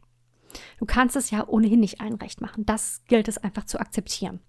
Du 0.78 0.86
kannst 0.86 1.16
es 1.16 1.32
ja 1.32 1.48
ohnehin 1.48 1.80
nicht 1.80 2.02
allen 2.02 2.14
recht 2.14 2.40
machen. 2.40 2.68
Das 2.68 3.04
gilt 3.08 3.28
es 3.28 3.40
einfach 3.40 3.66
zu 3.66 3.80
akzeptieren. 3.80 4.42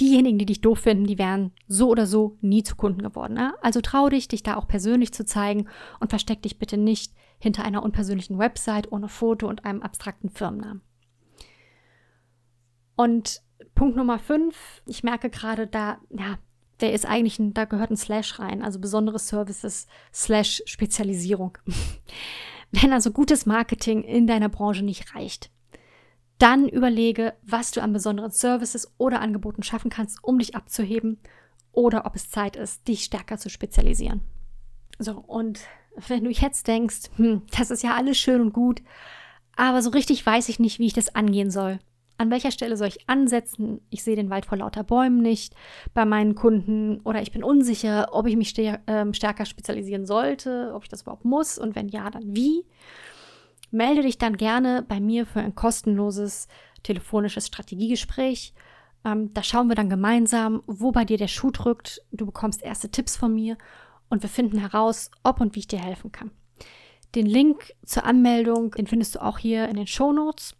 Diejenigen, 0.00 0.38
die 0.38 0.46
dich 0.46 0.60
doof 0.60 0.78
finden, 0.78 1.08
die 1.08 1.18
wären 1.18 1.50
so 1.66 1.88
oder 1.88 2.06
so 2.06 2.38
nie 2.40 2.62
zu 2.62 2.76
Kunden 2.76 3.02
geworden. 3.02 3.34
Ne? 3.34 3.52
Also 3.60 3.80
trau 3.80 4.08
dich, 4.08 4.28
dich 4.28 4.44
da 4.44 4.54
auch 4.54 4.68
persönlich 4.68 5.12
zu 5.12 5.24
zeigen 5.24 5.68
und 5.98 6.10
versteck 6.10 6.40
dich 6.42 6.60
bitte 6.60 6.76
nicht 6.76 7.12
hinter 7.40 7.64
einer 7.64 7.82
unpersönlichen 7.82 8.38
Website 8.38 8.92
ohne 8.92 9.08
Foto 9.08 9.48
und 9.48 9.64
einem 9.64 9.82
abstrakten 9.82 10.30
Firmennamen. 10.30 10.82
Und 12.94 13.42
Punkt 13.74 13.96
Nummer 13.96 14.20
fünf, 14.20 14.82
ich 14.86 15.02
merke 15.02 15.30
gerade, 15.30 15.66
da, 15.66 15.98
ja, 16.10 16.38
der 16.80 16.92
ist 16.92 17.06
eigentlich, 17.06 17.38
ein, 17.38 17.54
da 17.54 17.64
gehört 17.64 17.90
ein 17.90 17.96
Slash 17.96 18.38
rein, 18.38 18.62
also 18.62 18.78
besondere 18.78 19.18
Services 19.18 19.86
slash 20.12 20.62
Spezialisierung. 20.66 21.58
Wenn 22.70 22.92
also 22.92 23.10
gutes 23.10 23.46
Marketing 23.46 24.02
in 24.02 24.26
deiner 24.26 24.48
Branche 24.48 24.84
nicht 24.84 25.14
reicht, 25.14 25.50
dann 26.38 26.68
überlege, 26.68 27.34
was 27.42 27.72
du 27.72 27.82
an 27.82 27.92
besonderen 27.92 28.30
Services 28.30 28.92
oder 28.96 29.20
Angeboten 29.20 29.62
schaffen 29.62 29.90
kannst, 29.90 30.22
um 30.22 30.38
dich 30.38 30.54
abzuheben 30.54 31.18
oder 31.72 32.06
ob 32.06 32.14
es 32.14 32.30
Zeit 32.30 32.56
ist, 32.56 32.86
dich 32.86 33.04
stärker 33.04 33.38
zu 33.38 33.50
spezialisieren. 33.50 34.20
So, 34.98 35.12
und 35.12 35.60
wenn 36.06 36.24
du 36.24 36.30
jetzt 36.30 36.68
denkst, 36.68 37.10
hm, 37.16 37.42
das 37.56 37.70
ist 37.70 37.82
ja 37.82 37.94
alles 37.94 38.18
schön 38.18 38.40
und 38.40 38.52
gut, 38.52 38.82
aber 39.56 39.82
so 39.82 39.90
richtig 39.90 40.24
weiß 40.24 40.48
ich 40.48 40.60
nicht, 40.60 40.78
wie 40.78 40.86
ich 40.86 40.92
das 40.92 41.14
angehen 41.14 41.50
soll, 41.50 41.80
an 42.18 42.30
welcher 42.30 42.50
Stelle 42.50 42.76
soll 42.76 42.88
ich 42.88 43.08
ansetzen? 43.08 43.80
Ich 43.90 44.02
sehe 44.02 44.16
den 44.16 44.28
Wald 44.28 44.44
vor 44.44 44.58
lauter 44.58 44.82
Bäumen 44.82 45.22
nicht 45.22 45.54
bei 45.94 46.04
meinen 46.04 46.34
Kunden 46.34 47.00
oder 47.02 47.22
ich 47.22 47.32
bin 47.32 47.44
unsicher, 47.44 48.08
ob 48.12 48.26
ich 48.26 48.36
mich 48.36 48.54
ähm, 48.58 49.14
stärker 49.14 49.46
spezialisieren 49.46 50.04
sollte, 50.04 50.72
ob 50.74 50.82
ich 50.82 50.88
das 50.88 51.02
überhaupt 51.02 51.24
muss 51.24 51.58
und 51.58 51.76
wenn 51.76 51.88
ja, 51.88 52.10
dann 52.10 52.36
wie. 52.36 52.66
Melde 53.70 54.02
dich 54.02 54.18
dann 54.18 54.36
gerne 54.36 54.84
bei 54.86 54.98
mir 54.98 55.26
für 55.26 55.40
ein 55.40 55.54
kostenloses 55.54 56.48
telefonisches 56.82 57.46
Strategiegespräch. 57.46 58.52
Ähm, 59.04 59.32
da 59.32 59.42
schauen 59.42 59.68
wir 59.68 59.76
dann 59.76 59.90
gemeinsam, 59.90 60.62
wo 60.66 60.90
bei 60.90 61.04
dir 61.04 61.18
der 61.18 61.28
Schuh 61.28 61.50
drückt. 61.50 62.02
Du 62.10 62.26
bekommst 62.26 62.62
erste 62.62 62.90
Tipps 62.90 63.16
von 63.16 63.34
mir 63.34 63.56
und 64.08 64.22
wir 64.22 64.30
finden 64.30 64.58
heraus, 64.58 65.10
ob 65.22 65.40
und 65.40 65.54
wie 65.54 65.60
ich 65.60 65.68
dir 65.68 65.78
helfen 65.78 66.10
kann. 66.10 66.30
Den 67.14 67.26
Link 67.26 67.74
zur 67.84 68.04
Anmeldung, 68.04 68.72
den 68.72 68.86
findest 68.86 69.14
du 69.14 69.22
auch 69.22 69.38
hier 69.38 69.68
in 69.68 69.76
den 69.76 69.86
Show 69.86 70.12
Notes. 70.12 70.54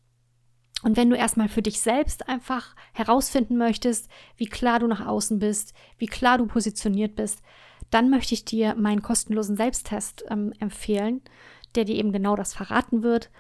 Und 0.83 0.97
wenn 0.97 1.11
du 1.11 1.17
erstmal 1.17 1.49
für 1.49 1.63
dich 1.63 1.81
selbst 1.81 2.29
einfach 2.29 2.77
herausfinden 2.93 3.57
möchtest, 3.57 4.09
wie 4.37 4.47
klar 4.47 4.79
du 4.79 4.87
nach 4.87 5.05
außen 5.05 5.39
bist, 5.39 5.75
wie 5.99 6.07
klar 6.07 6.39
du 6.39 6.47
positioniert 6.47 7.17
bist, 7.17 7.43
dann 7.91 8.11
möchte 8.11 8.35
ich 8.35 8.45
dir 8.45 8.75
meinen 8.75 9.03
kostenlosen 9.03 9.57
Selbsttest 9.57 10.25
ähm, 10.31 10.53
empfehlen, 10.61 11.23
der 11.75 11.85
dir 11.85 11.97
eben 11.97 12.13
genau 12.13 12.37
das 12.37 12.55
verraten 12.55 13.03
wird. 13.03 13.31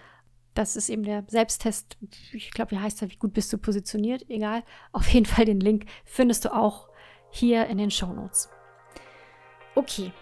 Das 0.54 0.74
ist 0.74 0.88
eben 0.88 1.04
der 1.04 1.24
Selbsttest, 1.28 1.96
ich 2.32 2.50
glaube, 2.50 2.72
wie 2.72 2.78
heißt 2.78 3.02
er, 3.02 3.10
wie 3.10 3.16
gut 3.16 3.34
bist 3.34 3.52
du 3.52 3.58
positioniert? 3.58 4.28
Egal. 4.28 4.64
Auf 4.90 5.08
jeden 5.08 5.26
Fall 5.26 5.44
den 5.44 5.60
Link 5.60 5.86
findest 6.04 6.44
du 6.44 6.54
auch 6.54 6.88
hier 7.30 7.66
in 7.66 7.78
den 7.78 7.90
Show 7.90 8.12
Notes. 8.12 8.48
Okay, 9.74 10.12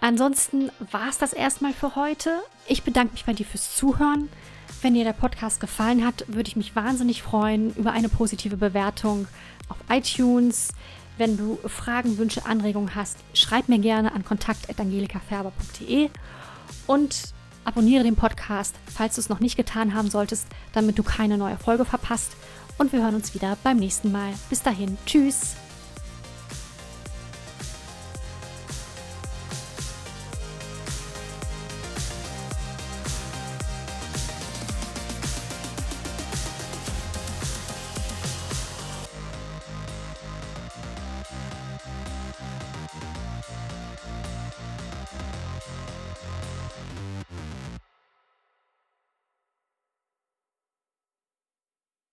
ansonsten 0.00 0.72
war 0.90 1.08
es 1.08 1.18
das 1.18 1.32
erstmal 1.32 1.72
für 1.72 1.94
heute. 1.94 2.40
Ich 2.66 2.82
bedanke 2.82 3.12
mich 3.12 3.24
bei 3.24 3.32
dir 3.32 3.46
fürs 3.46 3.76
Zuhören. 3.76 4.28
Wenn 4.84 4.92
dir 4.92 5.04
der 5.04 5.14
Podcast 5.14 5.60
gefallen 5.60 6.04
hat, 6.04 6.26
würde 6.28 6.46
ich 6.46 6.56
mich 6.56 6.76
wahnsinnig 6.76 7.22
freuen 7.22 7.74
über 7.74 7.92
eine 7.92 8.10
positive 8.10 8.58
Bewertung 8.58 9.26
auf 9.70 9.78
iTunes. 9.88 10.74
Wenn 11.16 11.38
du 11.38 11.58
Fragen, 11.66 12.18
Wünsche, 12.18 12.44
Anregungen 12.44 12.94
hast, 12.94 13.16
schreib 13.32 13.70
mir 13.70 13.78
gerne 13.78 14.12
an 14.12 14.26
kontakt.angelikaferber.de 14.26 16.10
und 16.86 17.32
abonniere 17.64 18.04
den 18.04 18.14
Podcast, 18.14 18.74
falls 18.94 19.14
du 19.14 19.22
es 19.22 19.30
noch 19.30 19.40
nicht 19.40 19.56
getan 19.56 19.94
haben 19.94 20.10
solltest, 20.10 20.48
damit 20.74 20.98
du 20.98 21.02
keine 21.02 21.38
neue 21.38 21.56
Folge 21.56 21.86
verpasst. 21.86 22.32
Und 22.76 22.92
wir 22.92 23.02
hören 23.02 23.14
uns 23.14 23.32
wieder 23.32 23.56
beim 23.64 23.78
nächsten 23.78 24.12
Mal. 24.12 24.34
Bis 24.50 24.62
dahin, 24.62 24.98
tschüss. 25.06 25.56